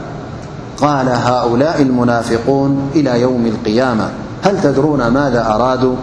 [0.82, 4.08] قال هؤلاء المنافقون إلى يوم القيامة
[4.42, 5.94] هل تدرون ماذا أرادوا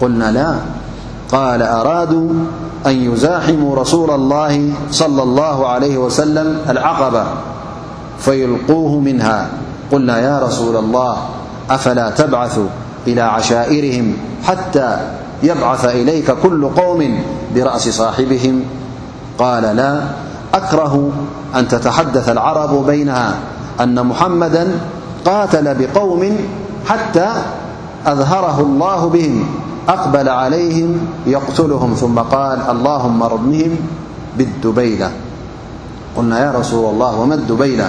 [0.00, 0.54] قلنا لا
[1.38, 2.30] قال أرادوا
[2.86, 7.24] أن يزاحموا رسول الله صلى الله عليه وسلم العقبة
[8.18, 9.48] فيلقوه منها
[9.92, 11.16] قلنا يا رسول الله
[11.70, 12.58] أفلا تبعث
[13.06, 15.00] إلى عشائرهم حتى
[15.42, 17.18] يبعث إليك كل قوم
[17.54, 18.62] برأس صاحبهم
[19.38, 20.02] قال لا
[20.54, 21.10] أكره
[21.56, 23.34] أن تتحدث العرب بينها
[23.80, 24.68] أن محمدا
[25.24, 26.36] قاتل بقوم
[26.86, 27.32] حتى
[28.06, 29.44] أذهره الله بهم
[29.88, 33.76] أقبل عليهم يقتلهم ثم قال اللهم ربهم
[34.38, 35.08] بالدبيلا
[36.16, 37.88] قلنا يا رسول الله وما الدبيلا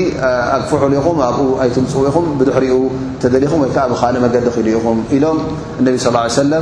[0.56, 2.76] ኣክፍሕሉኢኹም ኣብኡ ኣይትምፅኹም ድሕሪኡ
[3.22, 5.38] ተደሊኹም ወዓ ብካልእ መንዲ ክሉ ኢኹም ኢሎም
[5.84, 6.54] ነ صى ه ع ለ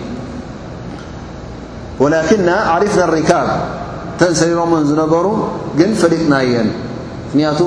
[2.13, 3.47] ላና ዓሪፍና لሪካብ
[4.19, 5.27] ተን ሰሪረሞን ዝነበሩ
[5.79, 6.69] ግን ፈሊጥና የን
[7.27, 7.59] ምክንያቱ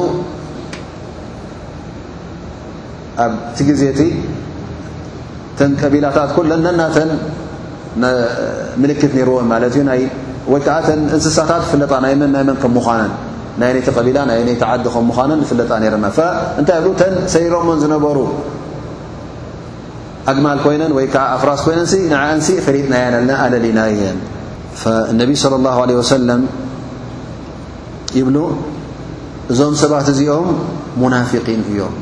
[3.24, 4.02] ኣብቲ ጊዜ ቲ
[5.58, 7.10] ተን ቀቢላታት ለ ነናተን
[8.82, 9.56] ምልክት ርዎን ማ
[10.00, 10.04] ይ
[10.76, 13.12] ዓ እንስሳታት ፍለጣ ናይ መን ከም ምነን
[13.62, 16.06] ናይ ነይተ ቀቢላ ናይ ተዓዲ ከ ምነን ፍለጣ ረና
[16.60, 18.16] እንታይ ብ ተን ሰሪረዎን ዝነበሩ
[20.64, 20.82] ኮይን
[21.36, 21.80] ኣፍራስ ኮይነን
[22.34, 24.00] እን ጥናያ ና ኣለናየ
[25.44, 26.30] صى الله عله وسل
[28.18, 28.36] ይብሉ
[29.52, 30.48] እዞም ሰባት እዚኦም
[31.14, 31.94] ናقን እዮም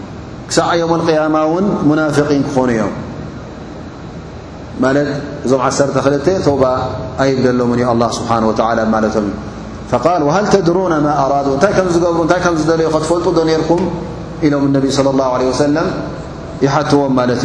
[0.49, 0.59] ክሳ
[0.99, 1.67] القيማ ውን
[2.01, 2.95] ናقን ክኾኑ እዮም
[4.83, 4.97] ማለ
[5.47, 6.65] እዞም ዓሰ ክተ ተውب
[7.23, 13.83] ኣይብለሎም لله ስሓه و ቶም وሃل ድر ኣ ንታይ ከዝገብሩ ታይ ዝለዩ ትፈልጡ ዶ ርኩም
[14.47, 15.77] ኢሎም ا صى الله عله وسل
[16.65, 17.45] يሓትዎም እዩ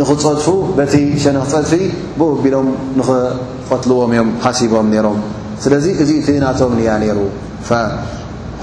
[0.00, 1.72] ንኽፀድፉ በቲ ሸነክፀድፊ
[2.18, 5.18] ብኡ ቢሎም ንኽቐትልዎም እዮም ሓሲቦም ነይሮም
[5.62, 7.18] ስለዚ እዚ ቲ ናቶም ያ ነይሩ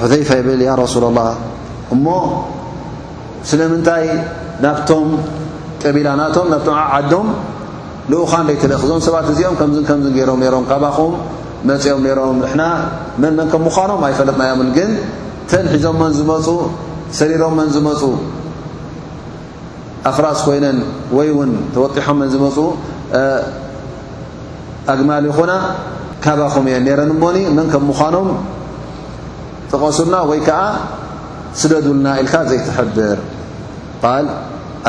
[0.01, 1.21] ሕዘይፋ ይብል ያ ረሱላ ላ
[1.95, 2.05] እሞ
[3.49, 4.05] ስለምንታይ
[4.63, 5.05] ናብቶም
[5.83, 7.27] ቀቢላ ናቶም ናብምዓዶም
[8.11, 11.13] ልኡኻን ደይተለክዞም ሰባት እዚኦም ከምከምዝ ገይሮም ሮም ካብኹም
[11.69, 12.65] መፂኦም ነሮም ና
[13.21, 14.91] መን መን ከም ምዃኖም ኣይፈለጥናዮምን ግን
[15.51, 16.47] ተን ሒዞም መን ዝመፁ
[17.19, 18.01] ሰሪሮም መን ዝመፁ
[20.11, 20.83] فر كين
[21.75, 22.57] توطحم مፁ
[24.87, 25.23] أجل ين
[26.23, 26.65] كبخم
[26.99, 27.11] ر ن
[27.57, 28.27] من ك منም
[29.71, 30.49] تغሱلና وي ك
[31.59, 33.17] سደدلና إلك زي تحبر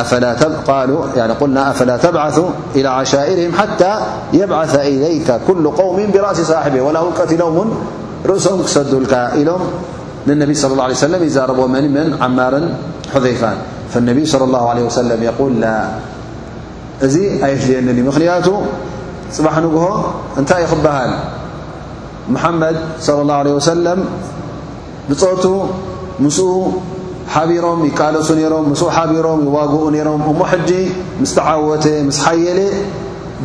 [0.02, 0.32] أفلا
[2.04, 2.36] تبعث
[2.76, 3.92] إلى عشائرهم حتى
[4.40, 7.56] يبعث إليك كل قوم برأس صاحب ول وቀتلم
[8.30, 9.60] رእሶم كሰدلك إلم
[10.28, 12.52] نب صى الله عليه وسلم يرب م من عمر
[13.12, 13.42] حذيف
[13.92, 15.66] فاነቢ صለ اله عه ሰለ يል ላ
[17.06, 17.14] እዚ
[17.46, 18.46] ኣይህልየኒ እዩ ምክንያቱ
[19.36, 19.84] ፅባሕ ንግሆ
[20.40, 21.12] እንታይ እ ክበሃል
[22.34, 24.00] መሓመድ صለ اه عه ሰለም
[25.08, 25.44] ብፀቱ
[26.24, 26.46] ምስኡ
[27.34, 30.70] ሓቢሮም ይቃለሱ ነሮም ምስኡ ሓቢሮም ይዋግኡ ነሮም እሞ ሕጂ
[31.22, 32.60] ምስ ተዓወተ ምስ ሓየለ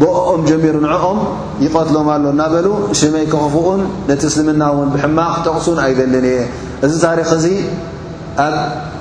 [0.01, 1.19] ብኦም ጀሚሩ ንዕኦም
[1.65, 2.67] ይቐትሎም ኣሎ እናበሉ
[2.99, 6.37] ሽመይ ክኽፍኡን ነቲ እስልምና እውን ብሕማቅ ጠቕሱን ኣይዘልን እየ
[6.85, 7.45] እዚ ታሪክ እዚ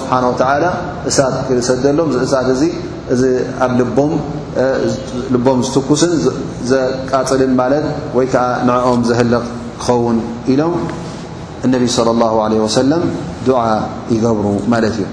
[0.00, 0.42] ስብሓ ወተ
[1.08, 2.62] እሳት ክሰደሎም ዚ እሳት እዚ
[3.14, 3.22] እዚ
[3.64, 3.70] ኣብ
[5.34, 6.12] ልቦም ዝትኩስን
[6.70, 7.84] ዘቃፅልን ማለት
[8.16, 9.40] ወይ ከዓ ንዕኦም ዘህልቕ
[9.82, 10.18] ክኸውን
[10.52, 10.74] ኢሎም
[11.66, 13.02] እነቢ ለ ላ ለ ወሰለም
[13.46, 13.58] ድዓ
[14.14, 15.04] ይገብሩ ማለት እዩ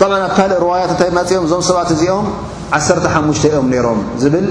[0.00, 2.26] ብ ኣብ ካልእ ርዋያት እንታይ መፅኦም እዞም ሰባት እዚኦም
[2.78, 4.46] ዓሓሙሽተ እኦም ነሮም ዝብል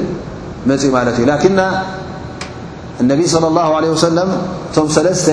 [0.71, 1.59] መፅእ ማለት እዩ ላና
[3.03, 4.29] እነቢ ለ ላ ለ ሰለም
[4.69, 5.27] እቶም ሰለስተ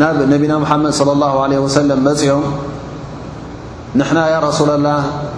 [0.00, 2.44] ናብ ነቢና ሙሓመድ صለ ላه ለ ወሰለም መፅኦም
[4.00, 4.88] ንሕና ያ ረሱላ ላ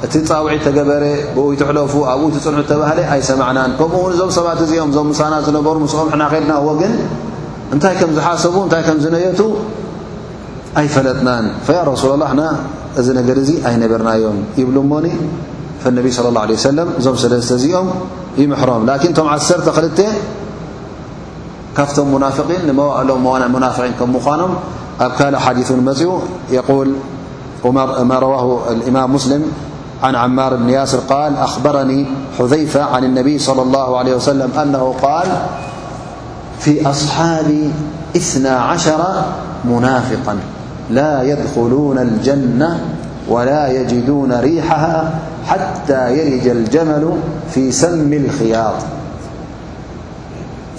[0.07, 1.05] እቲ ፃውዒት ተገበረ
[1.35, 6.09] ብ ይትሕለፉ ኣብኡ ትፅንዑ ተባህለ ኣይሰማዕናን ከምኡ ውን እዞም ሰባት እዚኦም እዞም ምሳና ዝነበሩ ምስኦም
[6.23, 6.95] ናኸድና ዎግን
[7.75, 9.41] እንታይ ከም ዝሓሰቡ እንታይ ከም ዝነየቱ
[10.81, 12.45] ኣይፈለጥናን ፈያ ረሱላላ ና
[13.03, 15.07] እዚ ነገድ እዚ ኣይነበርናዮም ይብሉ እሞኒ
[15.85, 17.89] ፈነቢ صለ ላሁ ሰለም እዞም ሰለስተ እዚኦም
[18.43, 19.99] ይምሕሮም ኪን እቶም ዓሰርተ ክልተ
[21.77, 24.49] كفتهم منافقينموانع منافقين كمخانم
[25.01, 26.19] أكال حديث مزيو
[26.51, 26.95] يقول
[28.05, 29.45] ما رواه الإمام مسلم
[30.03, 32.07] عن عمار بن ياسر قال أخبرني
[32.39, 35.27] حذيفة عن النبي صلى الله عليه وسلم- أنه قال
[36.59, 37.71] في أصحابي
[38.17, 39.23] اثنا عشر
[39.65, 40.37] منافقا
[40.91, 42.81] لا يدخلون الجنة
[43.29, 45.13] ولا يجدون ريحها
[45.47, 47.13] حتى يلج الجمل
[47.51, 48.75] في سم الخياط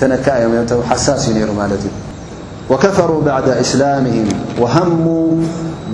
[0.00, 1.48] تنكحساس ر
[2.70, 4.28] وكفروا بعد إسلامهم
[4.60, 5.32] وهموا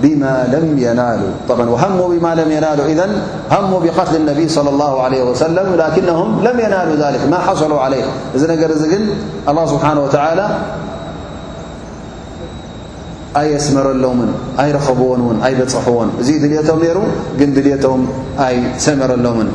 [0.01, 3.21] بما لم ينالوا بع وهموا بما لم ينالو إذن
[3.51, 8.03] هموا بقتل النبي صلى الله عليه وسلم لكنهم لم ينالو ذلك ما حصلو عليه
[8.35, 9.09] نر ن
[9.49, 10.47] الله سبحانه وتعالى
[13.37, 16.97] أيسمرلمن أيرخبون ون أيبحون ي دليتم نر
[17.47, 17.99] ن دليتم
[18.47, 19.47] أي سمرلمن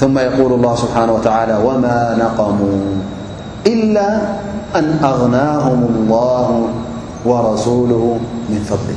[0.00, 2.82] ثم يقول الله سبحانه وتعالى وما نقموا
[3.72, 3.98] إላ
[4.78, 6.48] ኣ ኣغናهም اላه
[7.28, 7.90] وረሱሉ
[8.50, 8.90] ምን ፈضሊ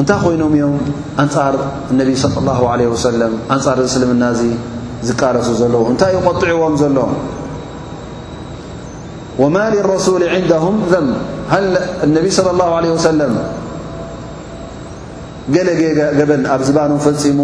[0.00, 0.74] እንታይ ኮይኖም እዮም
[1.22, 1.54] ኣንጻር
[1.92, 3.20] እነቢ صى له عለ ሰለ
[3.54, 4.42] ኣንፃር ዝስልምና እዚ
[5.08, 6.98] ዝቃረሱ ዘለዉ እንታይ እዩ ቆጢዑዎም ዘሎ
[9.42, 9.56] ወማ
[9.94, 11.06] ረሱል ንهም ዘን
[11.54, 11.56] ሃ
[12.16, 13.34] ነብይ صለ ه عለ ወሰለም
[15.54, 15.82] ገለገ
[16.18, 17.38] ገበን ኣብዝባኖም ፈፂሙ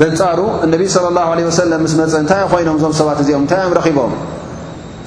[0.00, 3.74] በንፃሩ እነቢ صለ ه ለ ሰለም ምስ መፀ እንታይ ኮይኖም እዞም ሰባት እዚኦም እንታይ እዮም
[3.80, 4.12] ረኪቦም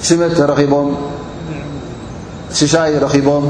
[0.06, 0.88] ሽመት ረኺቦም
[2.58, 3.44] ሽሻይ ረኺቦም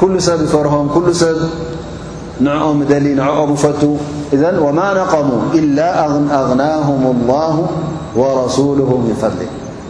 [0.00, 1.36] ኩሉ ሰብ ዝፈርሆም ኩሉ ሰብ
[2.46, 3.82] ንዕኦም ደሊ ንዕኦም ፈቱ
[4.40, 5.28] ዘ ወማ ነቐሙ
[5.58, 5.78] إላ
[6.38, 7.56] ኣغናهም اላه
[8.20, 8.78] ወረሱሉ
[9.20, 9.38] ፈጢ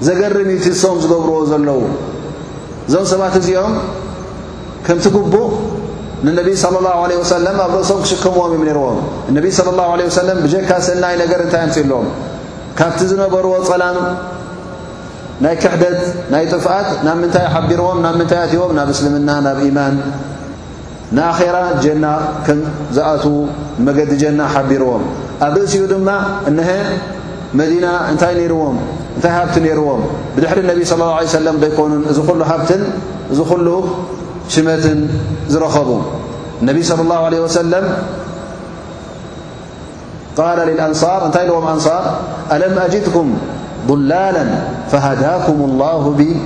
[0.07, 1.81] ዘገርም ቲስም ዝገብርዎ ዘለዉ
[2.89, 3.73] እዞም ሰባት እዚኦም
[4.87, 5.49] ከምቲ ጉቡእ
[6.27, 8.99] ንነቢይ صለى ላه عለ ሰለም ኣብ ዶእሶም ክሽከምዎም እዮ ነርዎም
[9.31, 12.07] እነቢ ه ሰለም ብጀካ ሰናይ ነገር እንታይ ኣምፅኢሎዎም
[12.79, 13.97] ካብቲ ዝነበርዎ ፀላም
[15.45, 16.01] ናይ ክሕደት
[16.33, 19.95] ናይ ጥፍኣት ናብ ምንታይ ሓቢርዎም ናብ ምንታይ ኣትቦም ናብ እስልምና ናብ ኢማን
[21.17, 22.07] ንኣኼራ ጀና
[22.47, 22.61] ከም
[22.97, 23.25] ዝኣት
[23.87, 25.03] መገዲ ጀና ሓቢርዎም
[25.47, 26.09] ኣብ ርእሲኡ ድማ
[26.51, 26.69] እንሀ
[27.61, 28.35] መዲና እንታይ
[29.15, 30.03] እንታይ ሃብቲ ነይርዎም
[30.35, 32.83] ብድሕሪ ነቢ ስለ ላ ለه ሰለም ዘይኮኑን እዚ ሉ ሃብትን
[33.33, 33.67] እዚ ኩሉ
[34.55, 35.01] ሽመትን
[35.53, 35.89] ዝረኸቡ
[36.69, 37.87] ነቢ ለ ለ ወሰለም
[40.37, 42.19] قال للأنصار أنت لهم أنصار
[42.53, 43.35] ألم أجدكم
[43.89, 44.47] ظلالا
[44.91, 46.37] فهداكم الله بي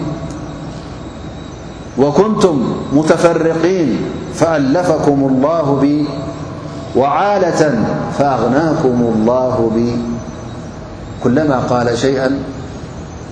[1.99, 3.99] وكنتم متفرقين
[4.34, 6.07] فألفكم الله بي
[6.97, 7.84] وعالة
[8.18, 9.99] فأغناكم الله بي
[11.24, 12.39] كلما قال شيئا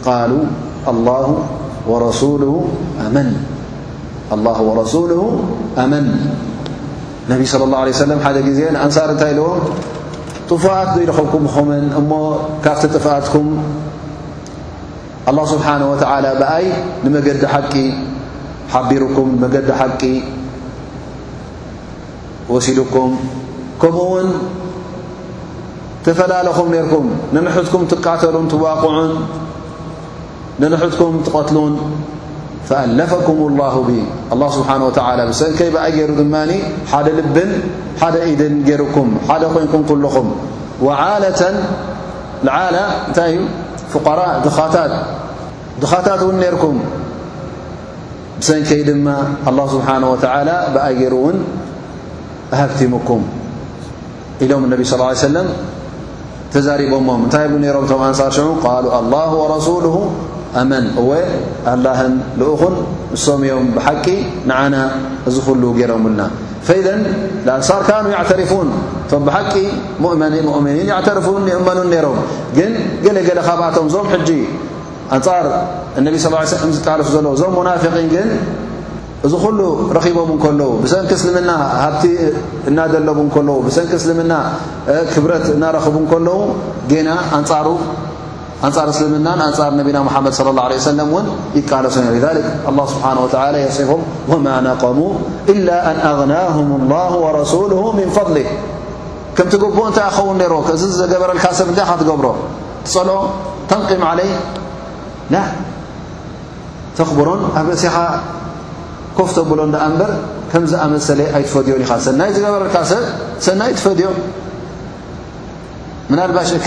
[0.06, 0.44] قالوا
[0.88, 1.38] الله
[1.88, 2.64] ورسوله
[5.78, 6.26] أمن
[7.28, 9.58] النبي صلى الله عليه و سلم زينأنصارتلهم
[10.48, 12.10] طفት ዘይرክብኩም ኹምን እሞ
[12.64, 13.48] ካብቲ ጥفትኩም
[15.30, 16.64] الله ስብሓنه وتع ብኣይ
[17.04, 17.74] ንመገዲ ሓቂ
[18.72, 20.02] ሓቢرኩም መዲ ሓቂ
[22.52, 23.12] ወሲድኩም
[23.80, 24.28] ከምኡ ውን
[26.04, 29.10] ተፈላለኹም ነርኩም ንنሕትኩም ትቃተሉን ትዋقዑን
[30.62, 31.72] ንنሕትኩም ትغትሉን
[32.68, 33.74] فألفكم الله
[34.32, 36.50] الله سبحانه وتعالى بسنكي بأجر دمن
[36.88, 37.50] ح لبن
[38.00, 40.26] حد د جركم ينكم كلخم
[40.84, 41.42] وعالة
[42.44, 42.76] لعل
[43.10, 43.18] نت
[43.92, 44.30] فقراء
[45.84, 46.74] دخاتت ون نركم
[48.40, 49.06] بسنكي دم
[49.50, 51.36] الله سبحانه وتعالى بأجر ن
[52.54, 53.20] أهبتمكم
[54.42, 55.48] إلم النبي صلى اله علي سلم
[56.52, 56.92] ترب
[57.24, 59.96] نتي بلو نرم أنر عو قالوا الله ورسوله
[60.58, 61.68] እ ኣه
[62.40, 62.74] ኡኹን
[63.28, 64.06] ንም እዮም ብሓቂ
[64.50, 64.74] ንن
[65.28, 66.20] እዚ ሉ ገሮምና
[67.46, 68.52] ንሳር يተሪፉ
[69.10, 69.52] ቶ ሓቂ
[70.04, 72.18] ؤሚኒ ተፉ እመኑ ሮም
[72.56, 72.60] ግ
[73.04, 74.30] ለለ ካብኣቶም ዞም ጂ
[75.18, 75.28] ንፃ
[76.44, 78.28] ي ዝልፍ ዘለ ዞ ናفقን ግን
[79.26, 79.60] እዚ ሉ
[79.96, 81.50] ረኺቦም ከለዉ ብሰኪ ስምና
[81.82, 82.04] ሃብቲ
[82.70, 83.18] እናደለቡ
[83.76, 84.32] ሰኪ ስምና
[85.12, 86.38] ክብረት እናረኽቡ ከለዉ
[87.06, 87.10] ና
[87.42, 87.66] ንፃሩ
[88.64, 91.00] ንፃር እስልምና ንጻር ነቢና ሓመድ صى الله عه ሰ ን
[91.58, 93.20] ይቃለሱ ذ لله ስሓه
[93.78, 93.90] صፎ
[94.30, 94.98] وማ ነقሙ
[95.52, 95.68] إل
[96.10, 98.38] أغናهም الله ورسل ን ፈضሊ
[99.36, 100.36] ከምቲብኡ እታይ ኸውን
[100.80, 102.26] ዚ ዘገበረልካ ሰብ ታይ ትገብሮ
[102.94, 103.10] ፀሎ
[103.70, 103.80] ተም
[104.18, 104.30] ለይ
[106.98, 107.96] ተኽብሮን ኣብ እስኻ
[109.18, 110.10] ኮፍ ተብሎ ኣ በር
[110.50, 112.62] ከምዝ ኣመሰለ ኣይትፈድዮን ኢ ይ ዝገበረ
[113.70, 113.76] ይ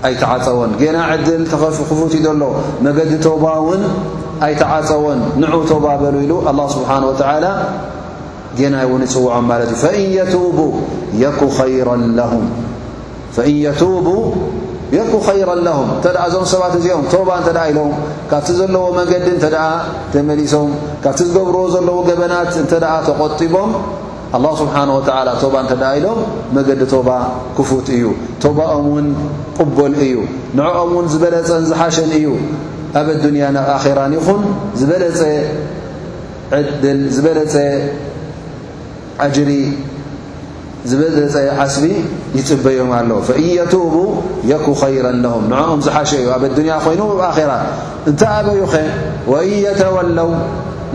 [0.08, 1.42] ኣይተፀወን ና ል
[1.88, 2.42] ክፉቲ ዘሎ
[2.84, 3.82] መዲ ተባ ውን
[4.46, 6.90] ኣይተዓፀወን ንዑ ተባ በ ኢሉ ه ስሓ
[8.72, 9.56] ና ውን ፅውዖም ማ
[10.00, 10.58] እዩ እን የቡ
[14.94, 17.90] የኩ ይራ ለهም እተ እዞም ሰባት እዚኦም ቶባ እተ ኣ ኢሎም
[18.30, 19.46] ካብቲ ዘለዎ መገዲ እተ
[20.14, 20.70] ተመሊሶም
[21.04, 22.72] ካብቲ ዝገብርዎ ዘለዎ ገበናት እተ
[23.08, 23.70] ተቆጢቦም
[24.32, 24.74] ه ስብሓ
[25.52, 25.60] ባ
[25.92, 26.18] እ ኢሎም
[26.56, 27.08] መገዲ ቶባ
[27.58, 28.04] ክፉት እዩ
[28.42, 29.06] ተባኦም ውን
[29.58, 30.16] ቁበል እዩ
[30.58, 32.28] ንዕኦም ውን ዝበለፀን ዝሓሸን እዩ
[33.00, 34.42] ኣብ ኣዱንያብ ኣራን ይኹን
[34.80, 35.20] ዝበለፀ
[37.16, 37.54] ዝለፀ
[39.36, 39.50] ጅሪ
[40.90, 41.16] ዝበፀ
[41.62, 41.84] ዓስቢ
[42.38, 43.94] ይፅበዮም ኣለው ፈእን የቱቡ
[44.50, 47.00] የኩ خይራ ለهም ንعኦም ዝሓሸ እዩ ኣብ ድንያ ኮይኑ
[47.40, 47.50] ኣራ
[48.10, 48.74] እንተ ኣበዩ ኸ
[49.32, 50.30] ወእ የተወለው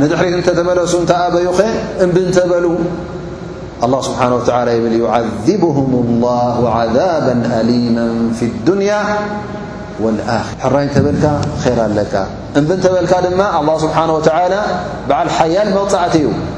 [0.02, 1.62] ንድሕሪት እንተተመለሱ እንተ ኣበዩ ኸ
[2.06, 2.66] እምብእንተበሉ
[3.90, 4.32] لله ስብሓه
[4.78, 7.98] ይብል ዓذብهም الላه عذባ አሊማ
[8.38, 8.92] ف الድንያ
[10.32, 10.32] ራ
[10.64, 11.26] ሕራይ እተበልካ
[11.78, 12.14] ራ ኣለካ
[12.60, 14.22] እምብ እንተበልካ ድማ ኣلله ስብሓنه و
[15.08, 16.28] በዓል ሓያል መغፅዕቲ እዩ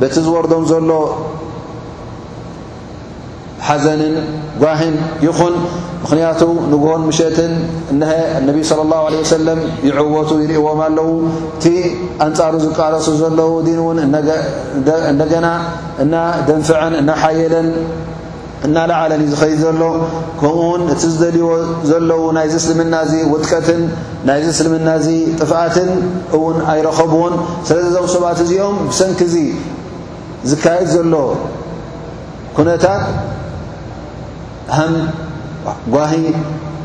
[0.00, 0.90] በቲ ዝወርዶም ዘሎ
[3.66, 4.14] ሓዘንን
[4.62, 5.54] ጓህን ይኹን
[6.02, 6.40] ምክንያቱ
[6.72, 7.52] ንጎሆን ምሸትን
[7.92, 11.08] እነሀ እነቢ صለ ه ለ ሰለም ይዕበቱ ይርእዎም ኣለዉ
[11.56, 11.64] እቲ
[12.26, 13.98] ኣንፃሩ ዝቃለሱ ዘለዉ ዲን እውን
[15.12, 15.46] እንደገና
[16.04, 17.68] እናደንፍዐን እና ሓየለን
[18.66, 19.82] እናላዓለን እዩ ዝኸይድ ዘሎ
[20.42, 21.48] ከምኡውን እቲ ዝደልዎ
[21.90, 23.82] ዘለዉ ናይዚ እስልምና ዚ ውጥቀትን
[24.30, 25.08] ናይዚ እስልምና እዚ
[25.40, 25.90] ጥፍኣትን
[26.38, 27.34] እውን ኣይረኸብዎን
[27.70, 29.38] ስለዚ ዞም ሰባት እዚኦም ብሰንኪ ዚ
[30.50, 31.14] ዝካየድ ዘሎ
[32.56, 33.02] ኩነታት
[34.92, 35.02] ም
[35.96, 36.12] ጓሂ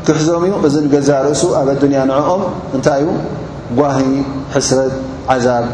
[0.06, 2.42] ክሕዞም እዩ እዚ ገዛ ርእሱ ኣብ ኣዱኒያ ንዕኦም
[2.76, 3.10] እንታይ እዩ
[3.80, 3.98] ጓሂ
[4.54, 4.92] ሕስረት
[5.34, 5.64] ዓዛብ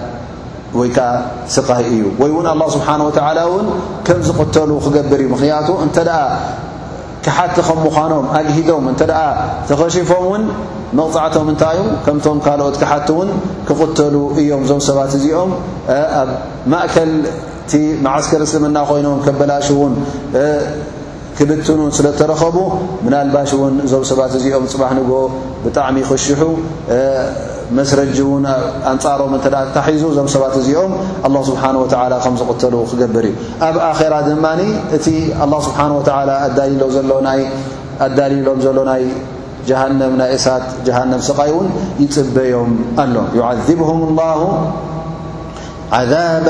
[0.79, 1.11] ወይ ከዓ
[1.55, 3.67] ስቃይ እዩ ወይ እውን ኣله ስብሓንه ወተላ እውን
[4.07, 5.97] ከም ዝቕተሉ ክገብር እዩ ምክንያቱ እተ
[7.25, 9.29] ክሓቲ ከም ምዃኖም ኣግሂዶም እተ ኣ
[9.69, 10.43] ተኸሺፎም እውን
[10.99, 13.31] መቕፃዕቶም እንታይ እዩ ከምቶም ካልኦት ክሓቲ ውን
[13.69, 15.51] ክቕተሉ እዮም እዞም ሰባት እዚኦም
[16.21, 16.31] ኣብ
[16.73, 17.11] ማእከል
[17.69, 19.95] እቲ መዓስከር እስልምና ኮይኖም ከበላሽ ን
[21.39, 22.55] ክብትኑን ስለ ተረኸቡ
[23.07, 25.11] ምናልባሽ እን እዞም ሰባት እዚኦም ፅባሕ ንግ
[25.65, 26.41] ብጣዕሚ ክሽሑ
[27.79, 28.47] መስረጂ ን
[28.93, 29.35] ኣንፃሮም
[29.77, 30.93] ታሒዙ እዞም ሰባት እዚኦም
[31.51, 31.65] ስብሓ
[32.25, 33.37] ከም ዝقተሉ ክገብር እዩ
[33.69, 34.47] ኣብ ኣራ ድማ
[34.99, 35.07] እቲ
[35.45, 35.79] ኣه ስብሓ
[38.09, 39.03] ኣዳሊሎም ዘሎ ናይ
[39.69, 40.65] ጀሃንም ናይ እሳት
[40.97, 41.67] ሃንም ስቃይ እውን
[42.03, 42.71] ይፅበዮም
[43.05, 43.15] ኣሎ
[43.81, 44.01] ብም
[45.89, 46.49] ذ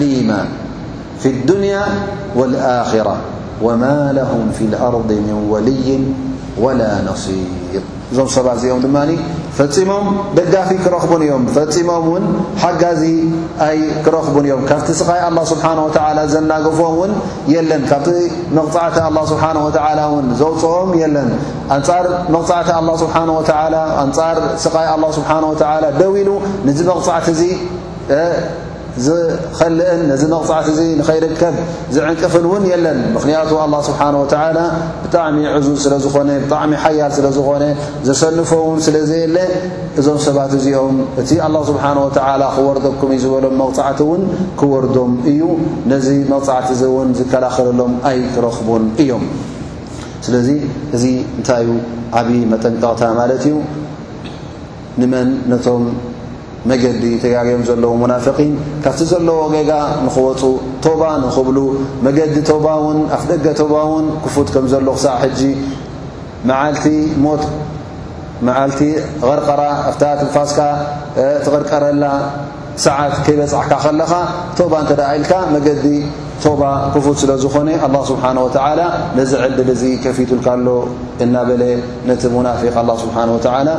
[0.00, 0.34] ሊ ን
[2.34, 2.90] وራة
[3.82, 3.88] ማ
[4.32, 5.84] ه ف ኣርض ን وልይ
[6.64, 7.36] وላ ነصቕ
[8.12, 8.96] እዞም ሰባት እዚኦም ድማ
[9.58, 10.06] ፈሞም
[10.38, 12.24] ደጋፊ ክረኽቡን እዮም ፈፂሞም ውን
[12.62, 13.02] ሓጋዚ
[13.66, 17.12] ኣይ ክረኽቡን እዮም ካብቲ ስቃይ ኣه ስብሓه و ዘናገፍም ውን
[17.54, 18.08] የለን ካብቲ
[18.56, 21.30] መቕፅዕቲ ه ስብሓه ውን ዘውፅኦም የለን
[21.72, 22.08] ንመዕቲ
[24.06, 24.82] ንፃር ስይ
[25.18, 26.30] ስብሓه ደው ኢሉ
[26.68, 27.42] ንዚ መቕፅዕቲ እዚ
[29.04, 31.54] ዝኸልአን ነዚ መቕፃዕቲ እዚ ንኸይርከብ
[31.94, 34.58] ዝዕንቅፍን እውን የለን ምክንያቱ ላ ስብሓ ወላ
[35.04, 37.64] ብጣዕሚ ዕዙዝ ስለዝኾነ ብጣሚ ሓያል ስለዝኾነ
[38.08, 39.36] ዘሰንፎውን ስለዘየለ
[40.02, 41.30] እዞም ሰባት እዚኦም እቲ
[41.70, 42.10] ስብሓ ወ
[42.56, 44.22] ክወርደኩም እዩ ዝበሎም መቕፃዕቲ እውን
[44.62, 45.40] ክወርዶም እዩ
[45.94, 49.24] ነዚ መቕፃዕቲ እ ውን ዝከላኸለሎም ኣይ ትረኽቡን እዮም
[50.26, 50.48] ስለዚ
[50.98, 51.04] እዚ
[51.38, 51.80] እንታይ ዩ
[52.20, 53.56] ዓብይ መጠንቀቕታ ማለት እዩ
[55.00, 55.28] ንመን
[55.66, 55.78] ቶ
[56.70, 57.62] ዲ ተኦም
[58.24, 58.32] ዘ
[58.84, 59.38] ካብቲ ዘለዎ
[59.68, 59.72] ጋ
[60.04, 60.42] ንኽወፁ
[60.84, 61.58] ቶባ ንክብሉ
[62.06, 62.18] መዲ
[62.50, 62.66] ቶባ
[63.16, 65.22] ኣ ደገ ቶባን ክፉት ከዘሎ ክሳዕ
[68.78, 68.86] ቲ
[69.38, 69.48] ርቀ
[70.14, 70.58] ኣ ትፋስካ
[71.44, 72.04] ትغርቀረላ
[72.84, 74.12] ሰዓት ከይበፅሕካ ከለኻ
[74.58, 75.66] ቶባ እ ኢልካ መዲ
[76.44, 76.62] ቶባ
[76.94, 78.10] ክፉት ስለዝኾነ ه ስ
[79.16, 79.60] ነዚ ዕድ
[80.06, 80.78] ከፊቱልካ ሎ
[81.26, 81.62] እናበለ
[82.10, 82.22] ነቲ
[82.74, 82.76] ق
[83.14, 83.78] ሓ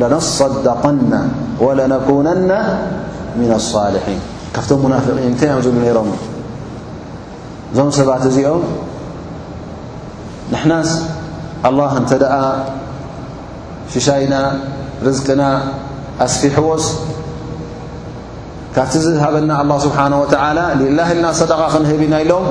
[0.00, 1.12] ለصደقና
[1.64, 2.50] ولنكነና
[3.38, 4.18] ن الصሊሒን
[4.54, 6.08] ካብቶም ሙናፊق እንታይ እዮም ዝብሉ ነይሮም
[7.72, 8.62] እዞም ሰባት እዚኦም
[10.52, 10.72] ንሕና
[11.68, 12.34] ኣلله እንተ ደኣ
[13.92, 14.34] ሽሻይና
[15.06, 15.42] ርዝቅና
[16.24, 16.84] ኣስፊሕዎስ
[18.74, 20.68] ካብቲ ዝሃበና ኣلله ስብሓنه وላ ላه
[21.16, 22.46] ልና صደق ክንህብ ኢና ኢሎም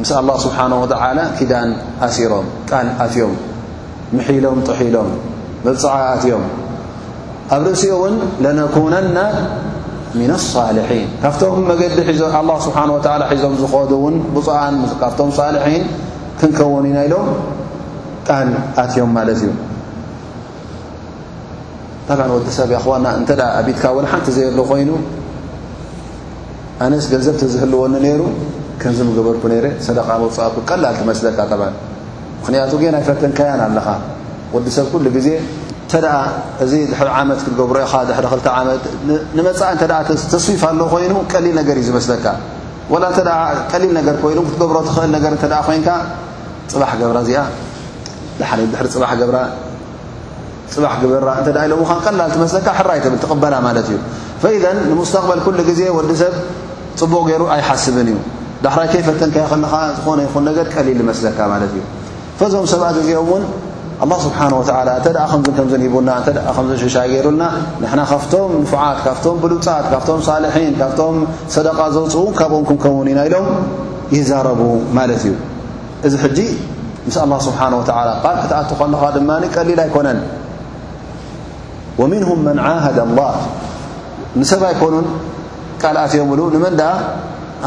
[0.00, 0.86] ምስ ኣلله ስብሓنه و
[1.38, 1.68] ክዳን
[2.06, 3.34] ኣሲሮም ቃን ኣትዮም
[4.16, 5.08] ምሒሎም ጥሒሎም
[5.84, 6.44] ፅዓ ኣትዮም
[7.54, 8.14] ኣብ ርእሲኡ እውን
[8.44, 9.18] ለነኩነና
[10.30, 11.96] ና ሳሊሒን ካብቶም መገዲ
[12.66, 12.82] ስብሓ
[13.32, 15.84] ሒዞም ዝዱ ውን ብኣንካቶም ልሒን
[16.40, 17.28] ክንከውን ዩ ናይሎም
[18.28, 18.50] ጣል
[18.82, 19.50] ኣትዮም ማለት እዩ
[22.08, 23.30] ጣብ ወዲሰብ ኣኽዋና እተ
[23.66, 24.90] ብትካ ሓንቲ ዘየሉ ኮይኑ
[26.84, 28.22] ኣነስ ገንዘብቲ ዝህልዎኒ ነሩ
[28.80, 31.52] ከንዚ ገበርኩ ነረ ሰደቃ መውፅእ ቀላል ትመስለካ
[32.42, 33.88] ምክንያቱ ገና ይፈትንከያን ኣለኻ
[34.52, 34.80] ብ ቅ ዩ ፈ
[62.50, 62.82] ዞ ብ
[63.34, 63.36] ኦ
[64.24, 67.42] ስብሓ እንተ ከም ከምሂቡና ተ ከ ሸሻ ጌይሩልና
[67.82, 71.14] ንና ካብቶም ንፉዓት ካፍቶም ብሉፃት ካብቶም ሳልሒን ካብቶም
[71.54, 73.46] ሰደቃ ዘውፅን ካብኦም ኩም ከምውን ኢና ኢሎም
[74.16, 74.60] ይዛረቡ
[74.98, 75.34] ማለት እዩ
[76.06, 76.38] እዚ ሕጂ
[77.08, 77.16] ምስ
[77.48, 78.08] ስብሓه ቃል
[78.42, 80.18] ክትኣቱ ከለኻ ድማ ቀሊል ኣይኮነን
[82.00, 83.20] ወምንهም መን ዓደ لላ
[84.40, 85.06] ንሰብኣይኮኑን
[85.82, 86.90] ቃልኣትዮም ብሉ ንመንድኣ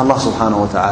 [0.01, 0.53] ኣه ስብሓነ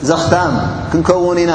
[0.00, 1.52] ክንከውن ኢና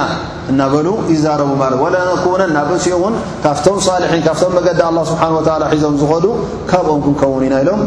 [0.51, 1.49] እናበሉ ይዛرቡ
[1.83, 5.37] ولكن ናብ እሲኡ ን ካቶም صلح ካ መ لله ه و
[5.73, 6.25] ሒዞም ዝዱ
[6.69, 6.99] ካብኦም
[7.41, 7.81] ን ኢና ኢሎም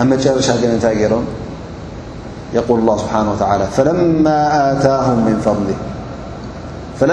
[0.03, 0.49] ኣ ጨረሻ
[0.84, 1.24] ታይ ሮም
[2.68, 3.36] قل الله نه وى
[6.99, 7.12] ف ه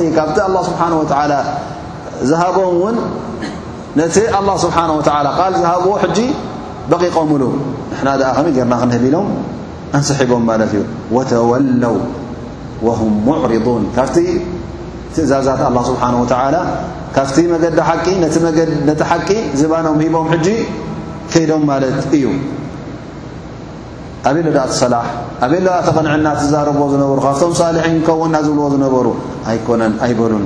[0.09, 1.47] ه ه ه ه
[2.29, 2.57] ዝሃቦ
[2.95, 2.99] ን
[3.99, 5.01] ነቲ لله ስሓنه و
[5.61, 6.19] ዝሃብዎ ጂ
[6.91, 7.43] በቂቆምሉ
[8.01, 9.27] ንና ኸ ርና ክንህብ ሎም
[9.97, 10.81] ኣንስሒቦም ለት እዩ
[11.15, 11.95] وተወلው
[12.87, 13.13] وهم
[13.43, 14.17] عرضوን ካብቲ
[15.13, 16.25] ትእዛዛት لله ስሓه و
[17.15, 17.63] ካቲ መዲ
[18.99, 20.27] ቲ ሓቂ ዝባኖም ሂቦም
[21.31, 22.25] ከይዶም ማለት እዩ
[24.29, 24.47] ኣብሎ
[24.81, 25.05] ሰላሕ
[25.45, 25.53] ኣብ
[25.87, 29.07] ተቐንዕና ዛረብዎ ዝነሩ ካብቶም ሳልሒ ከና ዝብልዎ ዝነበሩ
[29.49, 30.45] ኣይኮነን ኣይበሉን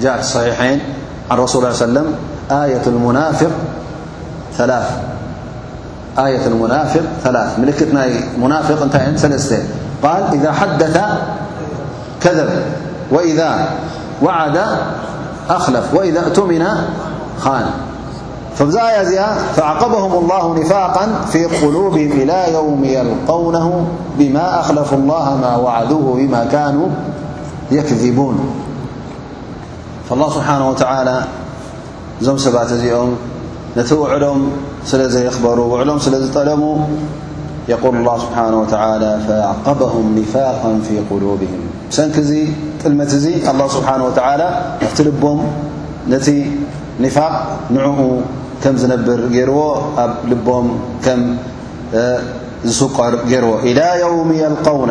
[0.00, 0.80] جاء في الصحيحين
[1.30, 1.78] عن رسول الله لي
[2.80, 3.48] سلممقآية
[6.46, 7.98] المنافق ثلاث ملتن
[8.40, 9.62] منافق أنلست
[10.02, 11.00] قال إذا حدث
[12.22, 12.50] كذب
[13.12, 13.68] وإذا
[14.22, 14.60] وعد
[15.50, 16.66] أخلف وإذا اأتمن
[17.38, 17.64] خان
[18.56, 19.24] فزيي
[19.56, 23.84] فعقبهم الله نفاقا في قلوبهم إلى يوم يلقونه
[24.18, 26.88] بما أخلفوا الله ما وعدوه بما كانوا
[27.70, 28.50] يكذبون
[30.14, 31.16] الله سبحنه وتعلى
[32.26, 33.10] ዞم ሰባት እዚኦም
[33.78, 34.40] ነቲ وዕሎም
[34.90, 36.62] ስለ ዘيክበሩ وዕሎም ለ ጠለሙ
[37.72, 42.32] يقل الله سبሓنه وتعلى فأعقبهم نفاقا في قلوبهم بሰنك ዚ
[42.82, 44.46] ጥلመት እዚ الله سبنه وتعلى
[44.96, 45.38] ቲ ልቦም
[46.12, 46.26] ነቲ
[47.04, 47.34] نፋاق
[47.76, 47.98] نعኡ
[48.62, 49.60] كم ዝنبር رዎ
[50.04, 50.66] ኣብ ልቦም
[51.04, 51.06] ك
[52.68, 53.12] ዝስቀር
[53.44, 54.90] رዎ إل يوم يلقون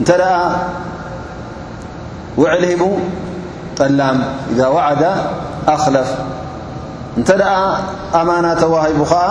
[0.00, 0.24] እንተ ደ
[2.40, 2.82] ውዕል ሂቡ
[3.78, 4.18] ጠላም
[4.52, 5.02] ኢዛ ዋዓደ
[5.74, 6.08] ኣክለፍ
[7.20, 7.28] እንተ
[8.18, 9.22] ኣማና ተዋሂቡ ከዓ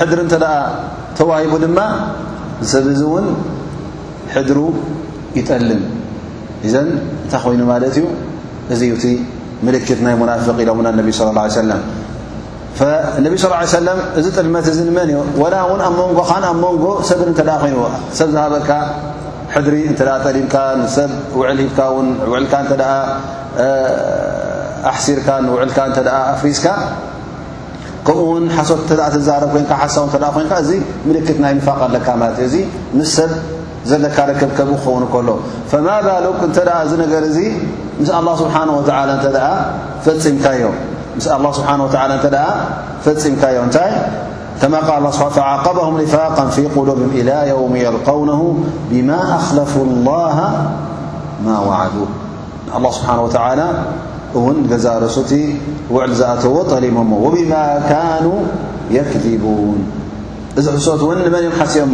[0.00, 0.34] ሕድሪ እተ
[1.18, 1.78] ተዋሂቡ ድማ
[2.72, 3.26] ሰብዚ እውን
[4.34, 4.58] ሕድሩ
[5.38, 5.82] ይጠልም
[6.68, 6.88] እዘን
[7.22, 8.04] እንታይ ኮይኑ ማለት እዩ
[8.74, 9.04] እዚ ዩቲ
[9.66, 11.80] ምልክት ናይ ሙናፍق ኢሎምና ነቢ صለ ه عه ሰለም
[13.24, 15.08] ነቢ صለه ه ሰለም እዚ ጥልመት እዚ ንመን
[15.52, 16.18] ላ እውን ኣብ መንጎ
[16.50, 17.40] ኣብ መንጎ ሰብ እተ
[17.70, 17.76] ይኑ
[18.18, 18.70] ሰብ ዝሃበልካ
[19.54, 19.92] ሕድሪ እ
[20.24, 20.82] ጠሊምካ ብ
[21.48, 21.62] ዕ ሂ
[22.72, 22.74] ዕ
[24.90, 25.18] ኣሲር
[25.62, 25.72] ዕል
[26.34, 26.66] ኣፍሪስካ
[28.06, 28.90] ከምኡን ሓሶት
[29.28, 29.56] ዛብ ሓ
[30.42, 30.70] ን ዚ
[31.26, 32.54] ክት ናይ ፋقካ ለ ዮ ስ
[33.16, 33.30] ሰብ
[33.90, 35.28] ዘለካ ከብከብ ክኸን ከሎ
[36.26, 36.40] ሉك
[36.90, 37.38] ዚ ነገ ዚ
[41.26, 43.60] ه ፈምካዮ
[44.62, 50.66] كما قال اه فعقبهم رفاقا في قلوبهم إلى يوم يلقونه بما أخلفوا الله
[51.44, 52.04] ما وعدو
[52.76, 53.68] الله سبحانه وتعالى
[54.34, 55.38] ون زا رسلت
[55.90, 58.34] وعل زأتو طلم وبما كانوا
[58.90, 59.78] يكذبون
[60.58, 61.92] ዚ حصت ون نمن م حسم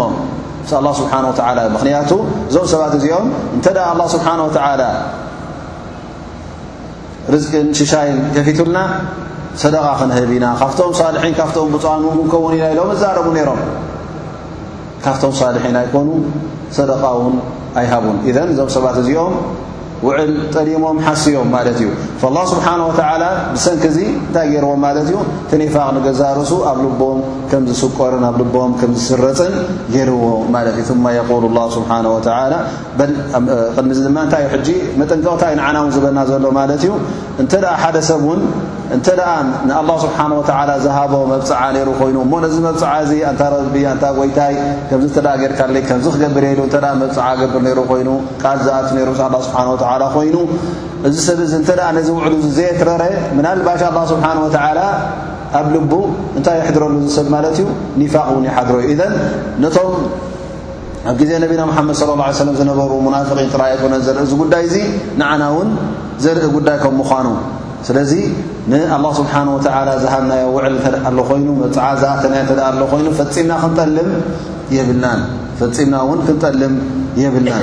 [0.80, 2.10] الله سبحانه وتعالى مخنيت
[2.54, 2.92] ዞم سبت
[3.22, 4.90] م نت الله سبحانه وتعالى
[7.34, 8.82] رزق ششاي كفيتلنا
[9.62, 13.60] ሰደቃ ክንህብ ኢና ካብቶም ሳልሒን ካብቶም ብንንከውን ኢና ኢሎ መዛረቡ ነይሮም
[15.04, 16.08] ካብቶም ሳልሒን ኣይኮኑ
[16.78, 17.34] ሰደቃ ውን
[17.80, 19.34] ኣይሃቡን ኢዘን እዞም ሰባት እዚኦም
[20.06, 21.88] ውዕል ጠሊሞም ሓስዮም ማለት እዩ
[22.22, 25.16] ስብሓላ ብሰንኪ ዚ እንታይ ገይርዎ ማለት ዩ
[25.62, 27.18] ኒፋቅ ንገዛርሱ ኣብ ልቦም
[27.50, 29.52] ከምዝስቆርን ኣብ ልቦም ዝስረፅን
[29.94, 33.12] ገይርዎ ማ እዩ ል
[33.76, 34.44] ሓድሚዚ ድ ታይ
[34.76, 36.96] ዩ መጠንቀቕታ ይ ንዓና ውን ዝበና ዘሎ ማ ዩ
[37.84, 38.22] ሓደሰብ
[40.06, 42.92] ስሓ ዝሃቦ መብፅዓ ሩ ይኑ ሞዚ መብፅዓ
[44.18, 44.56] ጎይታይ
[45.16, 45.60] ተ ርካ
[45.90, 46.60] ት ክገብሉ
[47.04, 47.52] መብፅዓ ገር
[47.90, 48.08] ሩይኑ
[48.56, 48.90] ል ዝኣት
[50.28, 50.36] ይኑ
[51.08, 53.02] እዚ ሰብ እዚ እንተኣ ነዚ ውዕሉ ዘየትረረ
[53.36, 54.80] ምናልባሽ ኣላ ስብሓን ወተዓላ
[55.58, 55.92] ኣብ ልቡ
[56.38, 57.66] እንታይ የሕድረሉ ሰብ ማለት እዩ
[58.00, 58.96] ኒፋቅ እውን ይሓድሮ ዩ እ
[59.64, 59.92] ነቶም
[61.10, 62.06] ኣብ ግዜ ነቢና ሓመድ صለ
[62.40, 64.76] ሰ ዝነበሩ ሙናፍቒን ጥራ ኮነ ዘርኢ እዚ ጉዳይ እዙ
[65.20, 65.68] ንዓና እውን
[66.24, 67.26] ዘርኢ ጉዳይ ከም ምኳኑ
[67.88, 68.12] ስለዚ
[68.70, 69.56] ንኣ ስብሓን ወ
[70.04, 70.74] ዝሃብናዮ ውዕል
[71.18, 72.34] ሎ ኮይኑ ፃዓዛተና
[72.94, 73.52] ኮይኑ ፈምና
[76.04, 76.74] እውን ክንጠልም
[77.22, 77.62] የብልናን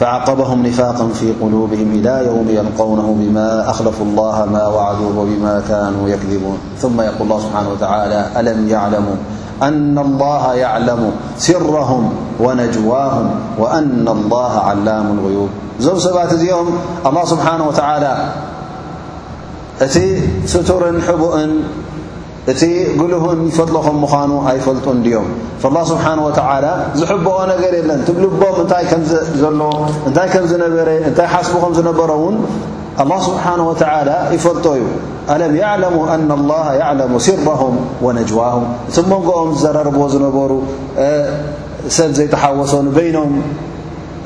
[0.00, 6.58] فعقبهم نفاقا في قلوبهم إلى يوم يلقونه بما أخلفوا الله ما وعدوه وبما كانوا يكذبون
[6.80, 9.14] ثم يقول الله سبحانه وتعالى ألم يعلموا
[9.62, 15.48] أن الله يعلم سرهم ونجواهم وأن الله علام الغيوب
[15.80, 18.16] زمسبات يوم الله سبحانه وتعالى
[19.80, 21.38] أتي ستر حبؤ
[22.52, 22.62] እቲ
[23.00, 25.28] ግልሁን ይፈልሎኹም ምዃኑ ኣይፈልጡ ድዮም
[25.62, 26.28] ስብሓه ወ
[27.00, 28.84] ዝሕብኦ ነገር የለን ቲ ብልቦም እንታይ
[30.34, 32.36] ከም ዝነበረ እንታይ ሓስቡከም ዝነበሮ ውን
[33.04, 34.84] ኣه ስብሓه ይፈልጦ እዩ
[35.34, 40.52] ኣለም عለሙ ና ላ ዕለሙ ስራهም وነጅዋهም እቲ ሞንጎኦም ዝዘረርብዎ ዝነበሩ
[41.96, 43.32] ሰብ ዘይተሓወሶንበይኖም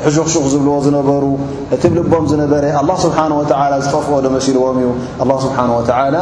[0.07, 1.25] ሕሹክሹኽ ዝብልዎ ዝነበሩ
[1.75, 3.19] እቲ ብልቦም ዝነበረ ه ስብሓ
[3.85, 4.89] ዝጠፍኦ መሲልዎም እዩ
[5.45, 6.17] ስብሓ ወላ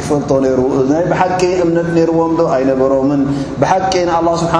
[0.00, 3.22] ይፈልጦ ሩናይ ብሓቂ እምነት ነርዎም ዶ ኣይነበሮምን
[3.62, 4.54] ብሓቂ ን ስብሓ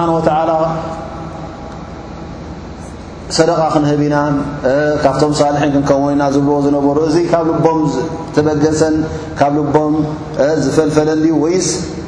[3.37, 4.15] ሰደቃ ክንህብ ኢና
[5.03, 7.79] ካብቶም ሳልሒን ክንከወና ዝብልዎ ዝነበሩ እዚ ካብ ልቦም
[8.35, 8.95] ተበገሰን
[9.39, 9.93] ካብ ልቦም
[10.65, 11.67] ዝፈልፈለን ድ ወይስ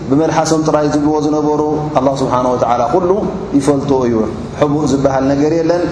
[0.10, 1.62] ብመልሓሶም ጥራይ ዝብልዎ ዝነበሩ
[2.00, 3.12] ኣه ስብሓነه ወላ ኩሉ
[3.58, 4.16] ይፈልጡ እዩ
[4.62, 5.84] ሕቡእ ዝበሃል ነገር የለን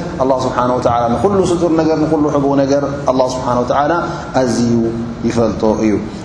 [0.48, 2.84] ስብሓ ወላ ንኩሉ ስጡር ነገር ንኩሉ ሕቡቕ ነገር
[3.36, 3.48] ስብሓ
[3.94, 3.96] ላ
[4.42, 4.74] ኣዝዩ
[5.30, 5.92] ይፈልጦ እዩ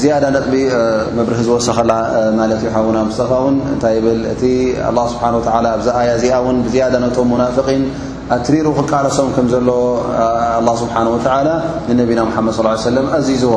[0.00, 0.46] ዝያዳ ነጥ
[1.18, 1.92] መብርህ ዝወሰኸላ
[2.38, 2.42] ማ
[2.78, 4.42] ሃና ስፋ ን ታይ ብ እቲ
[4.86, 5.22] ه ስه
[5.76, 7.82] ኣዛ ኣያ ዚኣ ን ዝያ ነቶም ናን
[8.36, 9.68] ኣትሪሩ ክከለሶም ከ ዘሎ
[10.66, 11.16] له ስብሓه و
[11.88, 13.54] ንነቢና መድ ص ሰ ኣዚዝዎ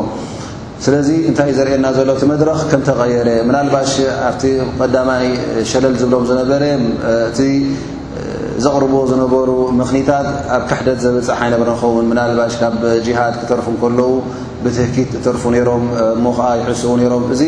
[0.86, 3.74] ስለዚ እንታይ ዘርአና ዘሎ ቲ መድረኽ ከም ተቀየረ ናባ
[4.28, 4.44] ኣብቲ
[4.96, 5.26] ዳማይ
[5.70, 6.64] ሸለል ዝብሎም ዝነበረ
[8.66, 9.50] ዘቕርብ ዝነበሩ
[9.80, 14.10] ምኽኒታት ኣብ ካሕደት ዘበፅሓ ይነበረ ንኸውን ምናልባሽ ካብ ጂሃድ ክተርፉ ከለዉ
[14.64, 15.84] ብትኪት እተርፉ ነይሮም
[16.24, 17.42] ሞ ከዓ ይሕስኡ ነሮም እዚ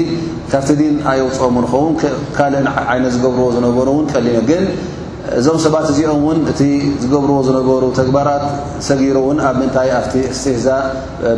[0.52, 1.96] ካብቲ ድን ኣየውፅኦም ንኸውን
[2.38, 4.64] ካልእን ዓይነት ዝገብርዎ ዝነበሩ እውን ቀሊ ግን
[5.38, 6.62] እዞም ሰባት እዚኦም ን እቲ
[7.02, 8.44] ዝገብርዎ ዝነበሩ ተግባራት
[8.88, 10.06] ሰጊሩ ን ኣብ ምንታይ ኣብ
[10.40, 10.68] ስትህዛ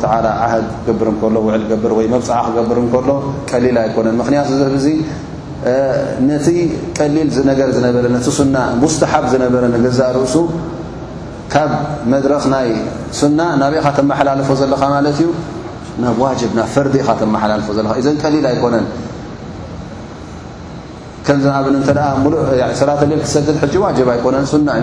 [0.86, 3.08] ገብር ከሎ ዕ ገር ይ መብፅዓ ክገብር ከሎ
[3.50, 4.72] ቀሊል ኣኮነን ምክንያቱ ህብ
[6.28, 6.46] ነቲ
[6.98, 7.96] ቀሊል ዝነበ
[8.26, 8.58] ቲ ና
[8.94, 9.64] ስተሓብ ዝነበረ
[9.98, 10.36] ዛርእሱ
[11.52, 11.70] ካብ
[12.12, 12.68] መድረክ ናይ
[13.20, 15.28] ሱና ናብ ኢኻ ተመሓላለፎ ዘለካ ማለት እዩ
[16.02, 18.86] ናብ ዋ ና ፈርዲ ኢ ተመሓላልፎ ዘለ እዘ ቀሊል ኣኮነን
[21.28, 23.36] ዝብ ሰተሌ ክሰ
[24.14, 24.82] ኣኮነን እዩ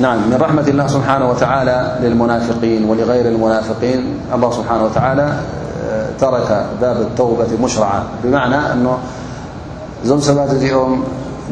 [0.00, 4.04] نعم من رحمة الله سبحانه وتعالى للمنافقين ولغير المنافقين
[4.34, 5.34] الله سبحانه وتعالى
[6.20, 8.88] ترك باب التوبة مشرعة بمعنى أن
[10.04, 11.02] زم سبت م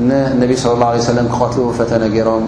[0.07, 2.47] نانبي صى الله عليه وسلم قتلو فتن جرم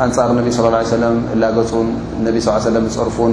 [0.00, 1.88] أنر انبي صى الله عليه وسلم اللاون
[2.20, 3.32] انبي صلى ى علي وسلم نرفون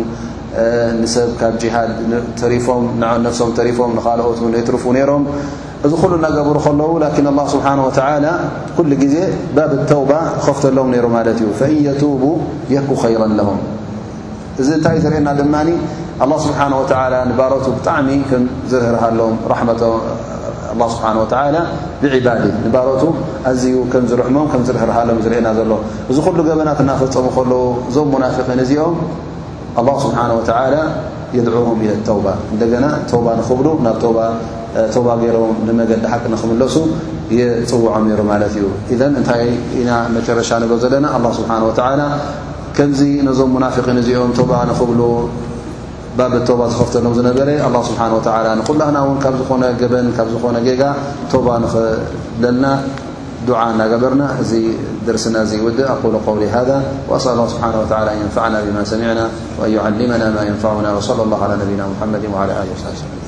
[1.01, 1.99] نسب كب جهاد
[2.41, 5.23] تريم نع نفسم ريم نخلقت يترفو نرم
[5.87, 6.91] እዚ ሉ እናገብሩ ከለዉ
[7.65, 8.03] ه
[8.75, 8.79] ኩ
[9.13, 9.15] ዜ
[9.57, 10.11] ባብ ተውባ
[10.63, 11.07] ፍሎም ሩ
[11.43, 11.49] ዩ
[12.21, 12.23] ب
[12.73, 12.89] የኩ
[13.23, 13.49] ረ ه
[14.61, 15.43] እዚ ንታይ ዝና ድ
[17.39, 18.07] ባ ብጣሚ
[18.71, 20.79] ዝርሃሎም ብ
[22.75, 23.03] ባቱ
[23.51, 23.75] ኣዝዩ
[24.11, 25.71] ዝርሞም ዝርሃሎም ና ዘሎ
[26.11, 28.97] እዚ ሉ ገበናት እናፈፀሙ ለዉ እዞም ናقን እዚኦም
[29.87, 30.09] ل ስ
[30.47, 32.19] ድعም ኢ ተው
[33.29, 33.91] እና ብሉ ና
[35.05, 36.75] ባ ሮም ንመገዲሓቂ ንክምለሱ
[37.39, 38.67] የፅውዖም ሩ ማለት እዩ
[39.09, 39.43] እንታይ
[39.79, 41.51] ኢና መጨረሻ ንብሎ ዘለና ስብሓ
[42.77, 45.01] ከምዚ ነዞም ሙናፊقን እዚኦም ባ ንኽብሉ
[46.17, 47.49] ባበ ባ ዝኸፍተሎም ዝነበረ
[47.89, 47.99] ስሓ
[48.61, 50.81] ንኩላና ን ካብ ዝኾነ ገበን ካ ዝኾነ ጌጋ
[51.33, 52.65] ተባ ንኽለልና
[53.61, 54.51] ዓ እናገበርና እዚ
[55.07, 55.95] ደርስና እ ውድእ ኣ
[57.11, 63.22] ው ስብሓ ንና ብማ ሰሚና ና ንና ص ه ና ሓድ